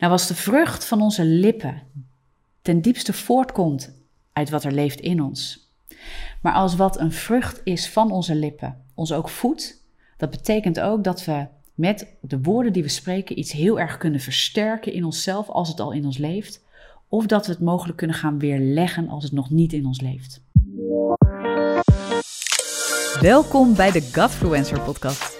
Nou, 0.00 0.12
als 0.12 0.26
de 0.26 0.34
vrucht 0.34 0.84
van 0.84 1.02
onze 1.02 1.24
lippen 1.24 1.82
ten 2.62 2.80
diepste 2.80 3.12
voortkomt 3.12 3.92
uit 4.32 4.50
wat 4.50 4.64
er 4.64 4.72
leeft 4.72 5.00
in 5.00 5.22
ons, 5.22 5.70
maar 6.42 6.52
als 6.52 6.76
wat 6.76 7.00
een 7.00 7.12
vrucht 7.12 7.60
is 7.64 7.88
van 7.88 8.10
onze 8.10 8.34
lippen 8.34 8.84
ons 8.94 9.12
ook 9.12 9.28
voedt, 9.28 9.84
dat 10.16 10.30
betekent 10.30 10.80
ook 10.80 11.04
dat 11.04 11.24
we 11.24 11.46
met 11.74 12.06
de 12.20 12.40
woorden 12.40 12.72
die 12.72 12.82
we 12.82 12.88
spreken 12.88 13.38
iets 13.38 13.52
heel 13.52 13.80
erg 13.80 13.96
kunnen 13.96 14.20
versterken 14.20 14.92
in 14.92 15.04
onszelf 15.04 15.48
als 15.48 15.68
het 15.68 15.80
al 15.80 15.92
in 15.92 16.04
ons 16.04 16.18
leeft, 16.18 16.64
of 17.08 17.26
dat 17.26 17.46
we 17.46 17.52
het 17.52 17.60
mogelijk 17.60 17.98
kunnen 17.98 18.16
gaan 18.16 18.38
weerleggen 18.38 19.08
als 19.08 19.24
het 19.24 19.32
nog 19.32 19.50
niet 19.50 19.72
in 19.72 19.86
ons 19.86 20.00
leeft. 20.00 20.42
Welkom 23.20 23.74
bij 23.74 23.90
de 23.90 24.08
Godfluencer 24.12 24.80
podcast. 24.80 25.39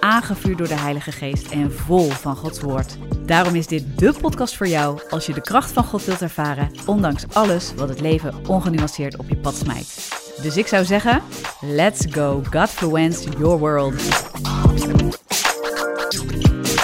aangevuurd 0.00 0.58
door 0.58 0.68
de 0.68 0.78
Heilige 0.78 1.12
Geest 1.12 1.50
en 1.50 1.72
vol 1.72 2.08
van 2.08 2.36
Gods 2.36 2.60
Woord. 2.60 2.98
Daarom 3.26 3.54
is 3.54 3.66
dit 3.66 3.98
de 3.98 4.14
podcast 4.20 4.56
voor 4.56 4.68
jou 4.68 5.00
als 5.10 5.26
je 5.26 5.34
de 5.34 5.40
kracht 5.40 5.72
van 5.72 5.84
God 5.84 6.04
wilt 6.04 6.22
ervaren, 6.22 6.70
ondanks 6.86 7.28
alles 7.32 7.74
wat 7.74 7.88
het 7.88 8.00
leven 8.00 8.34
ongenuanceerd 8.48 9.16
op 9.16 9.28
je 9.28 9.36
pad 9.36 9.54
smijt. 9.54 10.18
Dus 10.42 10.56
ik 10.56 10.66
zou 10.66 10.84
zeggen, 10.84 11.22
let's 11.60 12.06
go 12.10 12.42
Godfluence 12.50 13.30
your 13.30 13.58
world. 13.58 13.94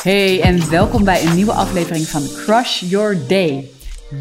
Hey 0.02 0.42
en 0.42 0.70
welkom 0.70 1.04
bij 1.04 1.26
een 1.26 1.34
nieuwe 1.34 1.52
aflevering 1.52 2.06
van 2.06 2.22
Crush 2.44 2.80
Your 2.80 3.28
Day. 3.28 3.70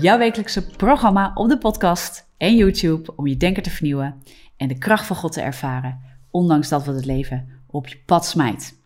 Jouw 0.02 0.18
wekelijkse 0.18 0.68
programma 0.68 1.32
op 1.34 1.50
de 1.50 1.58
podcast 1.58 2.28
en 2.38 2.56
YouTube 2.56 3.14
om 3.16 3.28
je 3.28 3.38
denken 3.38 3.64
te 3.64 3.70
vernieuwen 3.70 4.24
en 4.58 4.68
de 4.68 4.78
kracht 4.78 5.06
van 5.06 5.16
God 5.16 5.32
te 5.32 5.42
ervaren, 5.42 6.00
ondanks 6.32 6.70
dat 6.70 6.86
wat 6.86 6.96
het 6.96 7.06
leven 7.06 7.50
op 7.68 7.88
je 7.88 7.98
pad 8.06 8.26
smijt. 8.26 8.84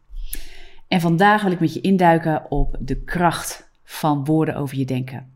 En 0.89 1.01
vandaag 1.01 1.41
wil 1.41 1.51
ik 1.51 1.59
met 1.59 1.73
je 1.73 1.81
induiken 1.81 2.51
op 2.51 2.77
de 2.79 3.03
kracht 3.03 3.69
van 3.83 4.25
woorden 4.25 4.55
over 4.55 4.77
je 4.77 4.85
denken. 4.85 5.31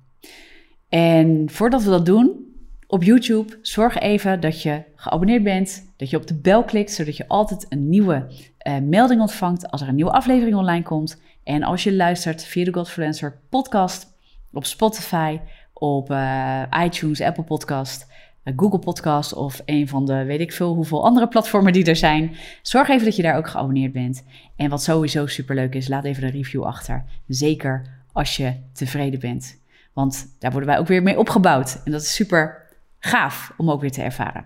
En 0.90 1.50
voordat 1.50 1.84
we 1.84 1.90
dat 1.90 2.06
doen, 2.06 2.54
op 2.88 3.04
YouTube, 3.04 3.60
zorg 3.62 4.00
even 4.00 4.40
dat 4.40 4.62
je 4.62 4.84
geabonneerd 4.96 5.44
bent, 5.44 5.94
dat 5.98 6.10
je 6.10 6.18
op 6.18 6.28
de 6.28 6.40
bel 6.40 6.64
klikt, 6.64 6.92
zodat 6.92 7.18
je 7.18 7.28
altijd 7.28 7.66
een 7.70 7.90
nieuwe 7.90 8.32
uh, 8.68 8.78
melding 8.78 9.22
ontvangt 9.22 9.72
als 9.72 9.82
er 9.82 9.88
een 9.88 9.96
nieuwe 9.96 10.12
aflevering 10.12 10.56
online 10.56 10.84
komt. 10.84 11.22
En 11.44 11.64
als 11.64 11.84
je 11.84 11.94
luistert 11.94 12.44
via 12.44 12.66
de 12.66 12.74
Godfluencer 12.74 13.40
podcast 13.50 14.08
op 14.52 14.66
Spotify, 14.66 15.40
op 15.74 16.12
uh, 16.12 16.64
iTunes, 16.84 17.22
Apple 17.22 17.44
Podcast, 17.44 18.12
Google 18.44 18.80
Podcast 18.80 19.34
of 19.34 19.62
een 19.66 19.88
van 19.88 20.06
de 20.06 20.24
weet 20.24 20.40
ik 20.40 20.52
veel 20.52 20.74
hoeveel 20.74 21.04
andere 21.04 21.28
platformen 21.28 21.74
die 21.74 21.86
er 21.86 21.96
zijn. 21.96 22.36
Zorg 22.62 22.90
even 22.90 23.06
dat 23.06 23.16
je 23.16 23.22
daar 23.22 23.38
ook 23.38 23.50
geabonneerd 23.50 23.92
bent. 23.92 24.24
En 24.56 24.70
wat 24.70 24.84
sowieso 24.84 25.26
superleuk 25.26 25.76
is, 25.76 25.88
laat 25.88 26.04
even 26.04 26.24
een 26.24 26.32
review 26.32 26.64
achter. 26.64 27.06
Zeker 27.28 28.02
als 28.12 28.38
je 28.38 28.54
tevreden 28.74 29.20
bent. 29.20 29.62
Want 29.94 30.36
daar 30.40 30.52
worden 30.52 30.70
wij 30.70 30.80
ook 30.80 30.88
weer 30.88 31.04
mee 31.04 31.20
opgebouwd. 31.20 31.82
En 31.86 31.92
dat 31.92 32.02
is 32.02 32.14
super 32.14 32.68
gaaf 33.00 33.54
om 33.58 33.72
ook 33.72 33.82
weer 33.82 33.92
te 33.92 34.02
ervaren. 34.02 34.46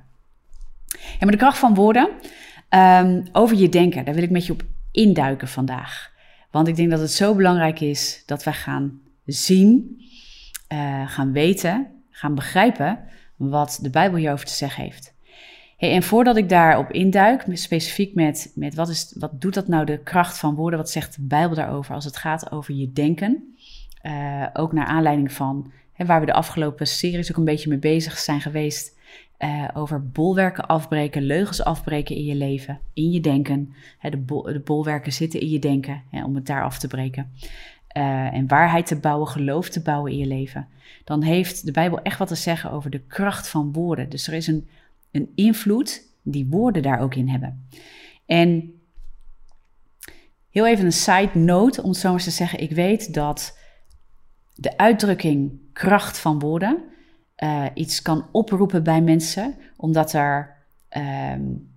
En 1.19 1.25
met 1.25 1.31
de 1.31 1.37
kracht 1.37 1.57
van 1.57 1.73
woorden, 1.73 2.09
um, 2.69 3.23
over 3.31 3.57
je 3.57 3.69
denken, 3.69 4.05
daar 4.05 4.13
wil 4.13 4.23
ik 4.23 4.29
met 4.29 4.45
je 4.45 4.53
op 4.53 4.63
induiken 4.91 5.47
vandaag. 5.47 6.11
Want 6.51 6.67
ik 6.67 6.75
denk 6.75 6.89
dat 6.89 6.99
het 6.99 7.11
zo 7.11 7.35
belangrijk 7.35 7.79
is 7.79 8.23
dat 8.25 8.43
wij 8.43 8.53
gaan 8.53 8.99
zien, 9.25 10.01
uh, 10.73 11.09
gaan 11.09 11.31
weten, 11.31 11.87
gaan 12.09 12.35
begrijpen 12.35 12.99
wat 13.37 13.79
de 13.81 13.89
Bijbel 13.89 14.17
hierover 14.17 14.45
te 14.45 14.53
zeggen 14.53 14.83
heeft. 14.83 15.15
Hey, 15.77 15.91
en 15.91 16.03
voordat 16.03 16.37
ik 16.37 16.49
daarop 16.49 16.91
induik, 16.91 17.45
specifiek 17.51 18.13
met, 18.13 18.51
met 18.55 18.75
wat, 18.75 18.89
is, 18.89 19.15
wat 19.19 19.41
doet 19.41 19.53
dat 19.53 19.67
nou 19.67 19.85
de 19.85 19.99
kracht 20.03 20.37
van 20.37 20.55
woorden, 20.55 20.79
wat 20.79 20.89
zegt 20.89 21.15
de 21.15 21.21
Bijbel 21.21 21.55
daarover 21.55 21.93
als 21.93 22.05
het 22.05 22.17
gaat 22.17 22.51
over 22.51 22.73
je 22.73 22.93
denken, 22.93 23.55
uh, 24.03 24.47
ook 24.53 24.73
naar 24.73 24.85
aanleiding 24.85 25.31
van 25.31 25.71
hè, 25.93 26.05
waar 26.05 26.19
we 26.19 26.25
de 26.25 26.33
afgelopen 26.33 26.87
series 26.87 27.31
ook 27.31 27.37
een 27.37 27.43
beetje 27.43 27.69
mee 27.69 27.77
bezig 27.77 28.17
zijn 28.17 28.41
geweest. 28.41 28.95
Uh, 29.39 29.67
over 29.73 30.09
bolwerken 30.09 30.67
afbreken, 30.67 31.21
leugens 31.21 31.63
afbreken 31.63 32.15
in 32.15 32.23
je 32.23 32.35
leven, 32.35 32.79
in 32.93 33.11
je 33.11 33.19
denken. 33.19 33.73
Hè, 33.97 34.09
de, 34.09 34.25
de, 34.25 34.61
bolwerken 34.63 35.13
zitten 35.13 35.39
in 35.39 35.49
je 35.49 35.59
denken, 35.59 36.03
hè, 36.09 36.23
om 36.23 36.35
het 36.35 36.45
daar 36.45 36.63
af 36.63 36.79
te 36.79 36.87
breken. 36.87 37.31
Uh, 37.97 38.33
en 38.33 38.47
waarheid 38.47 38.85
te 38.85 38.99
bouwen, 38.99 39.27
geloof 39.27 39.69
te 39.69 39.81
bouwen 39.81 40.11
in 40.11 40.17
je 40.17 40.25
leven. 40.25 40.67
Dan 41.03 41.21
heeft 41.21 41.65
de 41.65 41.71
Bijbel 41.71 42.01
echt 42.01 42.17
wat 42.17 42.27
te 42.27 42.35
zeggen 42.35 42.71
over 42.71 42.89
de 42.89 42.99
kracht 42.99 43.47
van 43.47 43.73
woorden. 43.73 44.09
Dus 44.09 44.27
er 44.27 44.33
is 44.33 44.47
een, 44.47 44.67
een 45.11 45.31
invloed 45.35 46.03
die 46.23 46.47
woorden 46.49 46.81
daar 46.81 46.99
ook 46.99 47.15
in 47.15 47.27
hebben. 47.27 47.67
En 48.25 48.81
heel 50.49 50.67
even 50.67 50.85
een 50.85 50.91
side 50.91 51.39
note, 51.39 51.83
om 51.83 51.89
het 51.89 51.97
zo 51.97 52.17
te 52.17 52.31
zeggen. 52.31 52.59
Ik 52.59 52.71
weet 52.71 53.13
dat 53.13 53.57
de 54.55 54.77
uitdrukking 54.77 55.59
kracht 55.73 56.19
van 56.19 56.39
woorden 56.39 56.83
uh, 57.43 57.65
iets 57.73 58.01
kan 58.01 58.25
oproepen 58.31 58.83
bij 58.83 59.01
mensen, 59.01 59.55
omdat 59.75 60.13
er 60.13 60.55
um, 60.97 61.75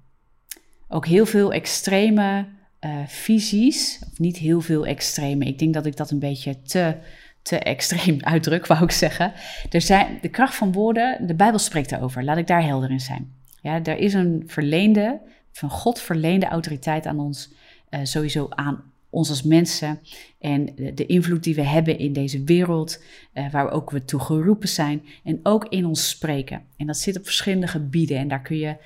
ook 0.88 1.06
heel 1.06 1.26
veel 1.26 1.52
extreme 1.52 2.46
uh, 2.84 3.06
visies, 3.06 4.00
of 4.10 4.18
niet 4.18 4.36
heel 4.36 4.60
veel 4.60 4.86
extreme, 4.86 5.44
ik 5.44 5.58
denk 5.58 5.74
dat 5.74 5.86
ik 5.86 5.96
dat 5.96 6.10
een 6.10 6.18
beetje 6.18 6.62
te, 6.62 6.96
te 7.42 7.58
extreem 7.58 8.16
uitdruk, 8.34 8.66
wou 8.66 8.84
ik 8.84 8.90
zeggen. 8.90 9.32
Er 9.70 9.80
zijn, 9.80 10.18
de 10.20 10.28
kracht 10.28 10.54
van 10.54 10.72
woorden, 10.72 11.26
de 11.26 11.34
Bijbel 11.34 11.58
spreekt 11.58 11.90
daarover, 11.90 12.24
laat 12.24 12.38
ik 12.38 12.46
daar 12.46 12.64
helder 12.64 12.90
in 12.90 13.00
zijn. 13.00 13.32
Ja, 13.62 13.84
er 13.84 13.98
is 13.98 14.14
een 14.14 14.42
verleende, 14.46 15.20
van 15.52 15.70
God 15.70 16.00
verleende 16.00 16.46
autoriteit 16.46 17.06
aan 17.06 17.20
ons, 17.20 17.52
uh, 17.90 18.00
sowieso 18.02 18.46
aan 18.50 18.82
ons 19.10 19.28
als 19.28 19.42
mensen 19.42 20.00
en 20.38 20.74
de 20.94 21.06
invloed 21.06 21.44
die 21.44 21.54
we 21.54 21.62
hebben 21.62 21.98
in 21.98 22.12
deze 22.12 22.44
wereld, 22.44 23.02
uh, 23.34 23.50
waar 23.50 23.64
we 23.64 23.70
ook 23.70 23.90
we 23.90 24.04
toe 24.04 24.20
geroepen 24.20 24.68
zijn 24.68 25.02
en 25.24 25.40
ook 25.42 25.66
in 25.68 25.86
ons 25.86 26.08
spreken. 26.08 26.62
En 26.76 26.86
dat 26.86 26.96
zit 26.96 27.18
op 27.18 27.24
verschillende 27.24 27.66
gebieden 27.66 28.18
en 28.18 28.28
daar 28.28 28.42
kun 28.42 28.56
je 28.56 28.76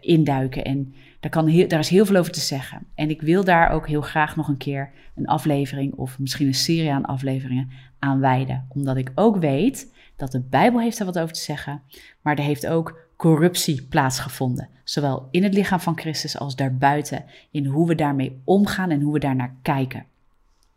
induiken 0.00 0.64
en 0.64 0.94
daar, 1.22 1.30
kan 1.30 1.48
is 1.48 1.88
heel 1.88 2.06
veel 2.06 2.16
over 2.16 2.32
te 2.32 2.40
zeggen. 2.40 2.86
En 2.94 3.10
ik 3.10 3.20
wil 3.20 3.44
daar 3.44 3.70
ook 3.70 3.88
heel 3.88 4.00
graag 4.00 4.36
nog 4.36 4.48
een 4.48 4.56
keer 4.56 4.90
een 5.14 5.26
aflevering 5.26 5.94
of 5.94 6.18
misschien 6.18 6.46
een 6.46 6.54
serie 6.54 6.92
aan 6.92 7.04
afleveringen 7.04 7.70
aan 7.98 8.20
wijden, 8.20 8.66
omdat 8.68 8.96
ik 8.96 9.12
ook 9.14 9.36
weet 9.36 9.92
dat 10.16 10.32
de 10.32 10.40
Bijbel 10.40 10.80
heeft 10.80 10.98
er 10.98 11.04
wat 11.04 11.18
over 11.18 11.34
te 11.34 11.40
zeggen, 11.40 11.82
maar 12.20 12.36
er 12.36 12.44
heeft 12.44 12.66
ook 12.66 13.08
corruptie 13.16 13.82
plaatsgevonden. 13.82 14.68
Zowel 14.84 15.28
in 15.30 15.42
het 15.42 15.54
lichaam 15.54 15.80
van 15.80 15.98
Christus 15.98 16.38
als 16.38 16.56
daarbuiten. 16.56 17.24
In 17.50 17.66
hoe 17.66 17.86
we 17.86 17.94
daarmee 17.94 18.40
omgaan 18.44 18.90
en 18.90 19.00
hoe 19.00 19.12
we 19.12 19.18
daarnaar 19.18 19.56
kijken. 19.62 20.04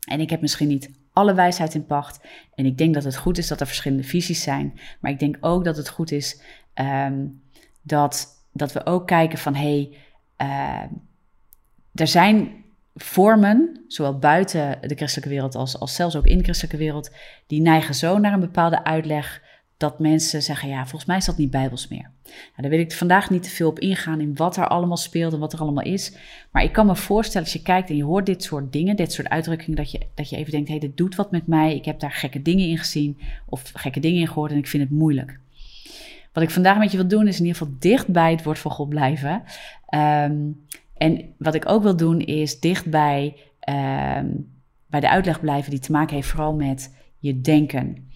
En 0.08 0.20
ik 0.20 0.30
heb 0.30 0.42
misschien 0.42 0.68
niet 0.68 0.92
alle 1.14 1.34
wijsheid 1.34 1.74
in 1.74 1.86
pacht. 1.86 2.26
En 2.56 2.66
ik 2.66 2.78
denk 2.78 2.94
dat 2.94 3.04
het 3.04 3.18
goed 3.18 3.38
is 3.38 3.48
dat 3.48 3.60
er 3.60 3.68
verschillende 3.68 4.04
visies 4.04 4.44
zijn. 4.44 4.80
Maar 5.00 5.12
ik 5.12 5.20
denk 5.20 5.38
ook 5.40 5.64
dat 5.64 5.78
het 5.78 5.90
goed 5.90 6.12
is 6.12 6.42
um, 6.76 7.42
dat, 7.82 8.28
dat 8.54 8.74
we 8.74 8.86
ook 8.86 9.08
kijken 9.08 9.38
van 9.38 9.56
hé, 9.56 9.62
hey, 9.62 9.98
uh, 10.42 10.82
er 11.94 12.08
zijn 12.08 12.64
vormen, 12.96 13.84
zowel 13.88 14.20
buiten 14.20 14.78
de 14.82 14.96
christelijke 14.96 15.30
wereld 15.30 15.56
als, 15.56 15.80
als 15.80 15.96
zelfs 15.96 16.16
ook 16.16 16.26
in 16.26 16.38
de 16.38 16.44
christelijke 16.44 16.78
wereld, 16.78 17.12
die 17.48 17.62
neigen 17.62 17.96
zo 17.96 18.18
naar 18.18 18.34
een 18.34 18.40
bepaalde 18.40 18.84
uitleg 18.84 19.44
dat 19.78 20.00
mensen 20.00 20.42
zeggen, 20.42 20.70
ja, 20.70 20.82
volgens 20.82 21.06
mij 21.06 21.18
is 21.18 21.26
dat 21.26 21.38
niet 21.38 21.52
bijbels 21.52 21.88
meer. 21.88 22.12
Nou, 22.24 22.62
daar 22.62 22.70
wil 22.70 22.80
ik 22.80 22.92
vandaag 22.92 23.30
niet 23.30 23.44
te 23.44 23.50
veel 23.50 23.70
op 23.70 23.80
ingaan 23.80 24.22
in 24.22 24.36
wat 24.36 24.58
er 24.58 24.68
allemaal 24.68 24.98
speelt 24.98 25.34
en 25.34 25.40
wat 25.40 25.54
er 25.54 25.60
allemaal 25.60 25.84
is. 25.84 26.18
Maar 26.52 26.64
ik 26.64 26.72
kan 26.72 26.86
me 26.86 26.96
voorstellen, 26.96 27.48
als 27.48 27.56
je 27.56 27.62
kijkt 27.62 27.90
en 27.90 27.96
je 27.96 28.04
hoort 28.04 28.26
dit 28.26 28.44
soort 28.44 28.74
dingen, 28.74 28.96
dit 28.96 29.12
soort 29.12 29.30
uitdrukkingen, 29.30 29.76
dat 29.76 29.92
je, 29.92 30.08
dat 30.14 30.30
je 30.30 30.36
even 30.36 30.52
denkt, 30.52 30.68
hé, 30.68 30.78
hey, 30.78 30.88
dit 30.88 30.98
doet 30.98 31.16
wat 31.16 31.32
met 31.32 31.48
mij. 31.48 31.76
Ik 31.76 31.86
heb 31.86 32.00
daar 32.00 32.12
gekke 32.12 32.42
dingen 32.42 32.68
in 32.68 32.78
gezien 32.78 33.20
of 33.46 33.72
gekke 33.74 34.00
dingen 34.00 34.20
in 34.20 34.28
gehoord 34.28 34.52
en 34.52 34.58
ik 34.58 34.68
vind 34.68 34.84
het 34.84 34.92
moeilijk. 34.92 35.40
Wat 36.36 36.44
ik 36.44 36.50
vandaag 36.50 36.78
met 36.78 36.92
je 36.92 36.98
wil 36.98 37.08
doen, 37.08 37.28
is 37.28 37.40
in 37.40 37.46
ieder 37.46 37.58
geval 37.58 37.76
dicht 37.80 38.08
bij 38.08 38.32
het 38.32 38.44
woord 38.44 38.60
van 38.60 38.72
God 38.72 38.90
blijven. 38.90 39.44
Um, 39.90 40.66
en 40.94 41.34
wat 41.38 41.54
ik 41.54 41.70
ook 41.70 41.84
wil 41.84 41.96
doen, 41.96 42.20
is 42.20 42.60
dicht 42.60 42.90
bij, 42.90 43.36
um, 44.20 44.54
bij 44.88 45.00
de 45.00 45.10
uitleg 45.10 45.40
blijven 45.40 45.72
die 45.72 45.80
te 45.80 45.92
maken 45.92 46.16
heeft 46.16 46.28
vooral 46.28 46.54
met 46.54 46.96
je 47.20 47.42
denken. 47.42 48.10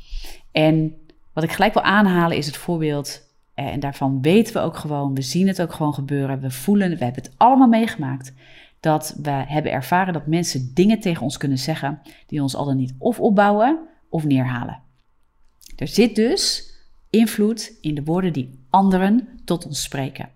En 0.52 0.96
wat 1.34 1.44
ik 1.44 1.52
gelijk 1.52 1.74
wil 1.74 1.84
aanhalen 1.84 2.38
is 2.38 2.46
het 2.46 2.58
voorbeeld, 2.58 3.22
eh, 3.54 3.66
en 3.66 3.80
daarvan 3.80 4.22
weten 4.22 4.54
we 4.54 4.60
ook 4.60 4.78
gewoon, 4.78 5.16
we 5.16 5.22
zien 5.22 5.48
het 5.48 5.62
ook 5.62 5.74
gewoon 5.74 5.94
gebeuren, 5.94 6.40
we 6.40 6.52
voelen, 6.52 6.90
we 6.98 7.04
hebben 7.04 7.24
het 7.24 7.34
allemaal 7.38 7.68
meegemaakt, 7.68 8.34
dat 8.80 9.16
we 9.22 9.32
hebben 9.32 9.72
ervaren 9.72 10.14
dat 10.14 10.28
mensen 10.28 10.72
dingen 10.74 11.00
tegen 11.00 11.24
ons 11.24 11.38
kunnen 11.38 11.58
zeggen 11.58 12.02
die 12.28 12.42
ons 12.42 12.56
al 12.56 12.66
dan 12.66 12.78
niet 12.78 12.96
of 12.98 13.20
opbouwen 13.20 13.80
of 14.10 14.26
neerhalen. 14.26 14.82
Er 15.76 15.88
zit 15.88 16.16
dus 16.16 16.69
invloed 17.10 17.78
in 17.82 17.96
de 17.96 18.04
woorden 18.04 18.34
die 18.34 18.60
anderen 18.70 19.28
tot 19.46 19.66
ons 19.66 19.82
spreken. 19.82 20.30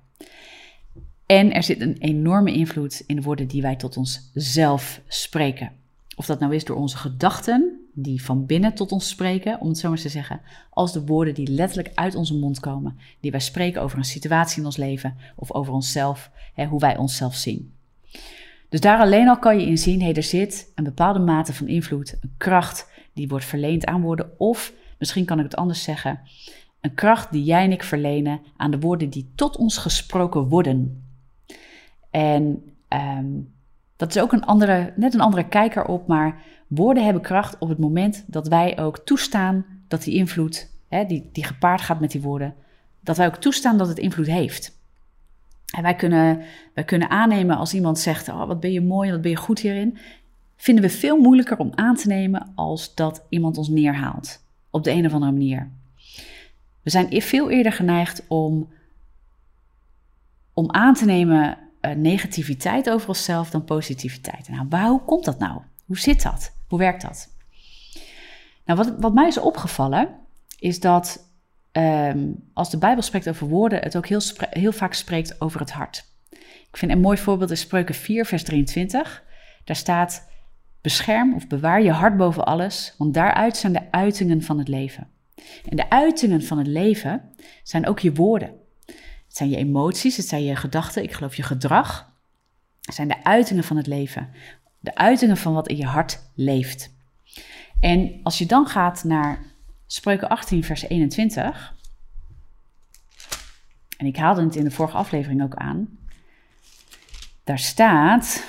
En 1.26 1.54
er 1.54 1.64
zit 1.64 1.82
een 1.82 1.98
enorme 1.98 2.54
invloed 2.54 3.04
in 3.08 3.16
de 3.16 3.22
woorden 3.22 3.48
die 3.48 3.62
wij 3.62 3.76
tot 3.76 3.98
onszelf 3.98 5.02
spreken. 5.08 5.72
Of 6.16 6.26
dat 6.26 6.40
nou 6.40 6.56
is 6.56 6.66
door 6.66 6.78
onze 6.78 6.98
gedachten, 6.98 7.80
die 7.94 8.24
van 8.24 8.46
binnen 8.46 8.74
tot 8.74 8.92
ons 8.92 9.10
spreken, 9.10 9.60
om 9.60 9.68
het 9.68 9.78
zo 9.78 9.90
maar 9.90 9.98
te 9.98 10.10
zeggen, 10.10 10.42
als 10.70 10.94
de 10.94 11.06
woorden 11.06 11.34
die 11.34 11.48
letterlijk 11.48 11.92
uit 11.96 12.16
onze 12.16 12.36
mond 12.36 12.60
komen, 12.60 12.98
die 13.20 13.32
wij 13.32 13.40
spreken 13.40 13.82
over 13.82 13.98
een 13.98 14.04
situatie 14.04 14.60
in 14.60 14.66
ons 14.66 14.78
leven 14.78 15.16
of 15.36 15.52
over 15.52 15.74
onszelf, 15.74 16.32
hè, 16.54 16.66
hoe 16.66 16.80
wij 16.80 16.98
onszelf 16.98 17.36
zien. 17.36 17.74
Dus 18.70 18.80
daar 18.80 19.00
alleen 19.00 19.28
al 19.28 19.40
kan 19.40 19.60
je 19.60 19.66
in 19.66 19.78
zien, 19.78 20.02
hey, 20.02 20.14
er 20.14 20.24
zit 20.24 20.72
een 20.76 20.84
bepaalde 20.84 21.20
mate 21.20 21.54
van 21.54 21.68
invloed, 21.68 22.18
een 22.22 22.34
kracht 22.38 22.90
die 23.14 23.28
wordt 23.28 23.46
verleend 23.46 23.86
aan 23.86 24.02
woorden, 24.02 24.40
of 24.40 24.74
misschien 25.00 25.26
kan 25.26 25.38
ik 25.38 25.44
het 25.44 25.56
anders 25.56 25.84
zeggen, 25.84 26.20
een 26.84 26.94
kracht 26.94 27.32
die 27.32 27.44
jij 27.44 27.64
en 27.64 27.72
ik 27.72 27.84
verlenen 27.84 28.42
aan 28.58 28.72
de 28.72 28.80
woorden 28.80 29.10
die 29.10 29.32
tot 29.36 29.58
ons 29.58 29.78
gesproken 29.78 30.48
worden. 30.48 31.06
En 32.10 32.64
um, 32.90 33.54
dat 33.96 34.16
is 34.16 34.22
ook 34.22 34.32
een 34.32 34.46
andere, 34.46 34.94
net 34.96 35.14
een 35.14 35.22
andere 35.22 35.48
kijker 35.48 35.86
op, 35.86 36.08
maar 36.08 36.42
woorden 36.68 37.04
hebben 37.04 37.22
kracht 37.22 37.58
op 37.58 37.70
het 37.70 37.78
moment 37.78 38.24
dat 38.28 38.48
wij 38.48 38.80
ook 38.80 39.00
toestaan 39.00 39.66
dat 39.88 40.04
die 40.04 40.14
invloed, 40.14 40.72
hè, 40.88 41.06
die, 41.06 41.30
die 41.32 41.44
gepaard 41.44 41.82
gaat 41.82 42.00
met 42.00 42.12
die 42.12 42.22
woorden, 42.22 42.56
dat 43.00 43.18
wij 43.18 43.28
ook 43.28 43.38
toestaan 43.38 43.78
dat 43.78 43.88
het 43.88 43.98
invloed 44.00 44.28
heeft. 44.28 44.82
En 45.76 45.84
wij 45.84 45.96
kunnen, 45.96 46.42
wij 46.74 46.84
kunnen 46.84 47.10
aannemen 47.10 47.58
als 47.58 47.74
iemand 47.74 48.00
zegt, 48.00 48.30
oh, 48.30 48.48
wat 48.48 48.60
ben 48.60 48.72
je 48.72 48.82
mooi, 48.82 49.12
wat 49.12 49.22
ben 49.22 49.32
je 49.32 49.38
goed 49.38 49.60
hierin, 49.60 49.98
vinden 50.56 50.84
we 50.84 50.90
veel 50.90 51.18
moeilijker 51.18 51.58
om 51.58 51.72
aan 51.76 51.96
te 51.96 52.08
nemen 52.08 52.52
als 52.56 52.96
dat 52.96 53.26
iemand 53.30 53.58
ons 53.58 53.70
neerhaalt. 53.70 54.46
Op 54.70 54.84
de 54.84 54.92
een 54.92 55.06
of 55.06 55.14
andere 55.14 55.32
manier. 55.32 55.72
We 56.84 56.90
zijn 56.90 57.22
veel 57.22 57.50
eerder 57.50 57.72
geneigd 57.72 58.24
om, 58.28 58.74
om 60.54 60.72
aan 60.72 60.94
te 60.94 61.06
nemen 61.06 61.58
uh, 61.82 61.92
negativiteit 61.92 62.90
over 62.90 63.08
onszelf 63.08 63.50
dan 63.50 63.64
positiviteit. 63.64 64.50
Nou, 64.50 64.66
waar, 64.70 64.88
hoe 64.88 65.04
komt 65.04 65.26
dat 65.26 65.40
nou? 65.40 65.62
Hoe 65.86 65.98
zit 65.98 66.22
dat? 66.22 66.54
Hoe 66.68 66.80
werkt 66.80 67.02
dat? 67.02 67.30
Nou, 68.66 68.80
wat, 68.80 68.94
wat 69.00 69.14
mij 69.14 69.28
is 69.28 69.38
opgevallen, 69.38 70.10
is 70.60 70.80
dat 70.80 71.30
um, 71.72 72.50
als 72.54 72.70
de 72.70 72.78
Bijbel 72.78 73.04
spreekt 73.04 73.30
over 73.30 73.48
woorden, 73.48 73.80
het 73.80 73.98
ook 73.98 74.08
heel, 74.08 74.22
heel 74.38 74.72
vaak 74.72 74.94
spreekt 74.94 75.42
over 75.42 75.60
het 75.60 75.72
hart. 75.72 76.06
Ik 76.70 76.78
vind 76.80 76.92
een 76.92 77.02
mooi 77.02 77.18
voorbeeld 77.18 77.50
in 77.50 77.58
Spreuken 77.58 77.96
4, 77.96 78.26
vers 78.26 78.44
23. 78.44 79.24
Daar 79.64 79.76
staat: 79.76 80.30
Bescherm 80.82 81.34
of 81.34 81.48
bewaar 81.48 81.82
je 81.82 81.92
hart 81.92 82.18
boven 82.18 82.46
alles, 82.46 82.96
want 82.98 83.14
daaruit 83.14 83.58
zijn 83.58 83.74
de 83.74 83.92
uitingen 83.92 84.42
van 84.42 84.58
het 84.58 84.68
leven. 84.68 85.08
En 85.70 85.76
de 85.76 85.90
uitingen 85.90 86.44
van 86.44 86.58
het 86.58 86.68
leven 86.68 87.34
zijn 87.64 87.88
ook 87.88 88.00
je 88.00 88.14
woorden. 88.14 88.54
Het 89.34 89.38
zijn 89.38 89.50
je 89.50 89.58
emoties, 89.58 90.18
het 90.18 90.28
zijn 90.28 90.44
je 90.44 90.56
gedachten, 90.56 91.04
ik 91.04 91.12
geloof 91.12 91.36
je 91.36 91.44
gedrag. 91.44 92.12
Het 92.82 92.96
zijn 92.96 93.08
de 93.08 93.24
uitingen 93.24 93.64
van 93.64 93.78
het 93.78 93.88
leven. 93.88 94.30
De 94.80 94.96
uitingen 94.96 95.38
van 95.38 95.54
wat 95.54 95.68
in 95.68 95.78
je 95.78 95.86
hart 95.86 96.20
leeft. 96.36 96.96
En 97.80 98.20
als 98.24 98.38
je 98.38 98.46
dan 98.46 98.68
gaat 98.68 99.04
naar 99.04 99.40
Spreuken 99.88 100.30
18, 100.30 100.64
vers 100.64 100.82
21. 100.82 101.76
En 103.98 104.06
ik 104.06 104.18
haalde 104.18 104.44
het 104.44 104.56
in 104.56 104.64
de 104.64 104.72
vorige 104.72 104.98
aflevering 104.98 105.44
ook 105.44 105.56
aan. 105.56 105.98
Daar 107.44 107.60
staat, 107.60 108.44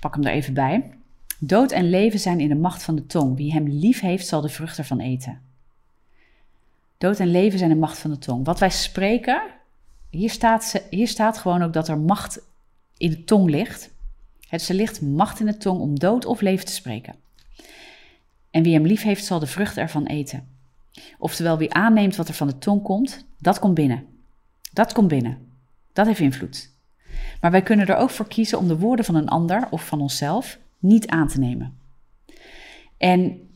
pak 0.00 0.14
hem 0.14 0.24
er 0.24 0.32
even 0.32 0.54
bij. 0.54 0.90
Dood 1.38 1.72
en 1.72 1.90
leven 1.90 2.18
zijn 2.18 2.40
in 2.40 2.48
de 2.48 2.54
macht 2.54 2.82
van 2.82 2.96
de 2.96 3.06
tong. 3.06 3.36
Wie 3.36 3.52
hem 3.52 3.68
lief 3.68 4.00
heeft, 4.00 4.26
zal 4.26 4.40
de 4.40 4.48
vrucht 4.48 4.78
ervan 4.78 5.00
eten. 5.00 5.47
Dood 6.98 7.18
en 7.18 7.30
leven 7.30 7.58
zijn 7.58 7.70
de 7.70 7.76
macht 7.76 7.98
van 7.98 8.10
de 8.10 8.18
tong. 8.18 8.44
Wat 8.44 8.58
wij 8.58 8.70
spreken, 8.70 9.42
hier 10.10 10.30
staat, 10.30 10.84
hier 10.90 11.08
staat 11.08 11.38
gewoon 11.38 11.62
ook 11.62 11.72
dat 11.72 11.88
er 11.88 11.98
macht 11.98 12.40
in 12.96 13.10
de 13.10 13.24
tong 13.24 13.50
ligt. 13.50 13.90
Het 14.48 14.62
ze 14.62 14.74
ligt 14.74 15.02
macht 15.02 15.40
in 15.40 15.46
de 15.46 15.56
tong 15.56 15.80
om 15.80 15.98
dood 15.98 16.24
of 16.24 16.40
leven 16.40 16.66
te 16.66 16.72
spreken. 16.72 17.14
En 18.50 18.62
wie 18.62 18.74
hem 18.74 18.86
lief 18.86 19.02
heeft, 19.02 19.24
zal 19.24 19.38
de 19.38 19.46
vrucht 19.46 19.76
ervan 19.76 20.06
eten. 20.06 20.48
Oftewel, 21.18 21.58
wie 21.58 21.72
aanneemt 21.72 22.16
wat 22.16 22.28
er 22.28 22.34
van 22.34 22.46
de 22.46 22.58
tong 22.58 22.82
komt, 22.82 23.24
dat 23.38 23.58
komt 23.58 23.74
binnen. 23.74 24.06
Dat 24.72 24.92
komt 24.92 25.08
binnen. 25.08 25.52
Dat 25.92 26.06
heeft 26.06 26.20
invloed. 26.20 26.70
Maar 27.40 27.50
wij 27.50 27.62
kunnen 27.62 27.86
er 27.86 27.96
ook 27.96 28.10
voor 28.10 28.28
kiezen 28.28 28.58
om 28.58 28.68
de 28.68 28.78
woorden 28.78 29.04
van 29.04 29.14
een 29.14 29.28
ander 29.28 29.68
of 29.70 29.86
van 29.86 30.00
onszelf 30.00 30.58
niet 30.78 31.06
aan 31.06 31.28
te 31.28 31.38
nemen. 31.38 31.78
En 32.96 33.47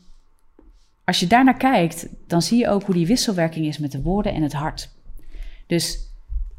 als 1.05 1.19
je 1.19 1.27
daarnaar 1.27 1.57
kijkt, 1.57 2.07
dan 2.27 2.41
zie 2.41 2.59
je 2.59 2.69
ook 2.69 2.83
hoe 2.83 2.95
die 2.95 3.07
wisselwerking 3.07 3.65
is 3.65 3.77
met 3.77 3.91
de 3.91 4.01
woorden 4.01 4.33
en 4.33 4.41
het 4.41 4.53
hart. 4.53 4.89
Dus 5.67 6.11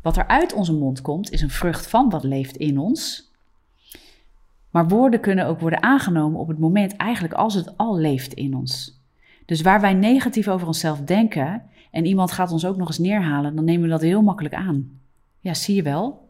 wat 0.03 0.17
er 0.17 0.27
uit 0.27 0.53
onze 0.53 0.73
mond 0.73 1.01
komt, 1.01 1.31
is 1.31 1.41
een 1.41 1.51
vrucht 1.51 1.87
van 1.87 2.11
wat 2.11 2.25
leeft 2.25 2.57
in 2.57 2.79
ons. 2.79 3.33
Maar 4.71 4.89
woorden 4.89 5.21
kunnen 5.21 5.47
ook 5.47 5.61
worden 5.61 5.83
aangenomen 5.83 6.41
op 6.41 6.49
het 6.49 6.59
moment 6.59 6.97
eigenlijk 6.97 7.35
als 7.35 7.55
het 7.55 7.77
al 7.77 7.99
leeft 7.99 8.33
in 8.33 8.55
ons. 8.55 9.01
Dus 9.47 9.61
waar 9.61 9.81
wij 9.81 9.95
negatief 9.95 10.49
over 10.49 10.67
onszelf 10.67 11.01
denken 11.01 11.63
en 11.91 12.05
iemand 12.05 12.33
gaat 12.33 12.51
ons 12.51 12.65
ook 12.65 12.77
nog 12.77 12.89
eens 12.89 12.99
neerhalen, 12.99 13.55
dan 13.55 13.65
nemen 13.65 13.83
we 13.83 13.89
dat 13.89 14.01
heel 14.01 14.23
makkelijk 14.23 14.55
aan. 14.55 15.01
Ja, 15.41 15.55
zie 15.55 15.75
je 15.75 15.83
wel? 15.83 16.29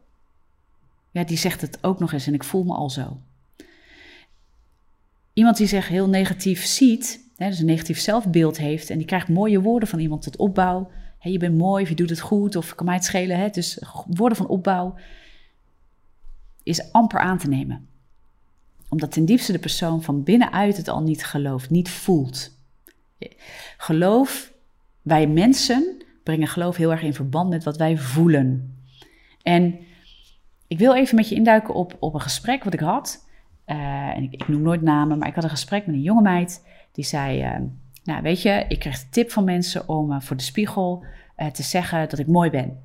Ja, 1.11 1.23
die 1.23 1.37
zegt 1.37 1.61
het 1.61 1.77
ook 1.81 1.99
nog 1.99 2.13
eens 2.13 2.27
en 2.27 2.33
ik 2.33 2.43
voel 2.43 2.63
me 2.63 2.73
al 2.73 2.89
zo. 2.89 3.17
Iemand 5.33 5.57
die 5.57 5.67
zich 5.67 5.87
heel 5.87 6.09
negatief 6.09 6.65
ziet, 6.65 7.24
dus 7.35 7.59
een 7.59 7.65
negatief 7.65 7.99
zelfbeeld 7.99 8.57
heeft 8.57 8.89
en 8.89 8.97
die 8.97 9.07
krijgt 9.07 9.29
mooie 9.29 9.61
woorden 9.61 9.89
van 9.89 9.99
iemand 9.99 10.21
tot 10.21 10.37
opbouw. 10.37 10.91
Je 11.19 11.37
bent 11.37 11.57
mooi 11.57 11.83
of 11.83 11.89
je 11.89 11.95
doet 11.95 12.09
het 12.09 12.19
goed 12.19 12.55
of 12.55 12.75
kan 12.75 12.85
mij 12.85 12.95
het 12.95 13.03
schelen. 13.03 13.37
Hè, 13.37 13.49
dus 13.49 13.83
woorden 14.07 14.37
van 14.37 14.47
opbouw 14.47 14.95
is 16.63 16.91
amper 16.91 17.19
aan 17.19 17.37
te 17.37 17.49
nemen. 17.49 17.87
Omdat 18.89 19.11
ten 19.11 19.25
diepste 19.25 19.51
de 19.51 19.59
persoon 19.59 20.03
van 20.03 20.23
binnenuit 20.23 20.77
het 20.77 20.87
al 20.87 21.01
niet 21.01 21.25
gelooft, 21.25 21.69
niet 21.69 21.89
voelt. 21.89 22.57
Geloof, 23.77 24.53
wij 25.01 25.27
mensen 25.27 26.03
brengen 26.23 26.47
geloof 26.47 26.75
heel 26.75 26.91
erg 26.91 27.01
in 27.01 27.13
verband 27.13 27.49
met 27.49 27.63
wat 27.63 27.77
wij 27.77 27.97
voelen. 27.97 28.77
En 29.41 29.79
ik 30.67 30.77
wil 30.77 30.95
even 30.95 31.15
met 31.15 31.29
je 31.29 31.35
induiken 31.35 31.73
op, 31.73 31.97
op 31.99 32.13
een 32.13 32.21
gesprek 32.21 32.63
wat 32.63 32.73
ik 32.73 32.79
had. 32.79 33.27
Uh, 33.67 33.77
en 34.17 34.31
ik, 34.31 34.47
noem 34.47 34.61
nooit 34.61 34.81
namen, 34.81 35.17
maar 35.17 35.27
ik 35.27 35.35
had 35.35 35.43
een 35.43 35.49
gesprek 35.49 35.85
met 35.85 35.95
een 35.95 36.01
jonge 36.01 36.21
meid. 36.21 36.65
Die 36.95 37.05
zei, 37.05 37.43
uh, 37.43 37.65
nou 38.03 38.21
weet 38.21 38.41
je, 38.41 38.65
ik 38.67 38.79
kreeg 38.79 38.99
de 38.99 39.09
tip 39.09 39.31
van 39.31 39.43
mensen 39.43 39.89
om 39.89 40.11
uh, 40.11 40.19
voor 40.19 40.35
de 40.35 40.43
spiegel 40.43 41.05
te 41.51 41.63
zeggen 41.63 42.09
dat 42.09 42.19
ik 42.19 42.27
mooi 42.27 42.49
ben. 42.49 42.79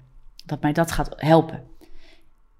Dat 0.45 0.63
mij 0.63 0.73
dat 0.73 0.93
gaat 0.93 1.13
helpen. 1.17 1.63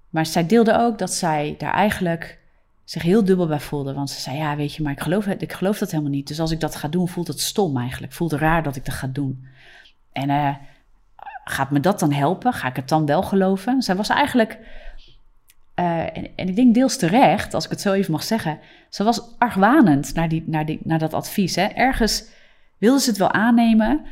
Maar 0.09 0.25
zij 0.25 0.45
deelde 0.45 0.77
ook 0.77 0.97
dat 0.97 1.13
zij 1.13 1.55
daar 1.57 1.73
eigenlijk 1.73 2.39
zich 2.83 3.01
heel 3.01 3.23
dubbel 3.23 3.47
bij 3.47 3.59
voelde. 3.59 3.93
Want 3.93 4.09
ze 4.09 4.19
zei, 4.19 4.37
ja, 4.37 4.55
weet 4.55 4.73
je, 4.73 4.83
maar 4.83 4.91
ik 4.91 4.99
geloof, 4.99 5.27
ik 5.27 5.53
geloof 5.53 5.77
dat 5.77 5.91
helemaal 5.91 6.11
niet. 6.11 6.27
Dus 6.27 6.39
als 6.39 6.51
ik 6.51 6.59
dat 6.59 6.75
ga 6.75 6.87
doen, 6.87 7.07
voelt 7.07 7.27
het 7.27 7.39
stom 7.39 7.77
eigenlijk. 7.77 8.13
Voelt 8.13 8.33
raar 8.33 8.63
dat 8.63 8.75
ik 8.75 8.85
dat 8.85 8.93
ga 8.93 9.07
doen. 9.07 9.47
En 10.11 10.57
gaat 11.43 11.71
me 11.71 11.79
dat 11.79 11.99
dan 11.99 12.11
helpen? 12.11 12.53
Ga 12.53 12.67
ik 12.67 12.75
het 12.75 12.89
dan 12.89 13.05
wel 13.05 13.23
geloven? 13.23 13.81
Zij 13.81 13.95
was 13.95 14.09
eigenlijk, 14.09 14.59
uh, 15.81 16.17
en, 16.17 16.27
en, 16.35 16.47
ik 16.47 16.55
denk 16.55 16.73
deels 16.73 16.97
terecht, 16.97 17.53
als 17.53 17.65
ik 17.65 17.69
het 17.69 17.81
zo 17.81 17.93
even 17.93 18.11
mag 18.11 18.23
zeggen. 18.23 18.59
Ze 18.89 19.03
was 19.03 19.21
argwanend 19.37 20.13
naar, 20.13 20.29
die, 20.29 20.43
naar, 20.45 20.65
die, 20.65 20.79
naar 20.83 20.99
dat 20.99 21.13
advies. 21.13 21.55
Hè. 21.55 21.65
Ergens 21.65 22.25
wilde 22.77 22.99
ze 22.99 23.09
het 23.09 23.19
wel 23.19 23.31
aannemen, 23.31 24.05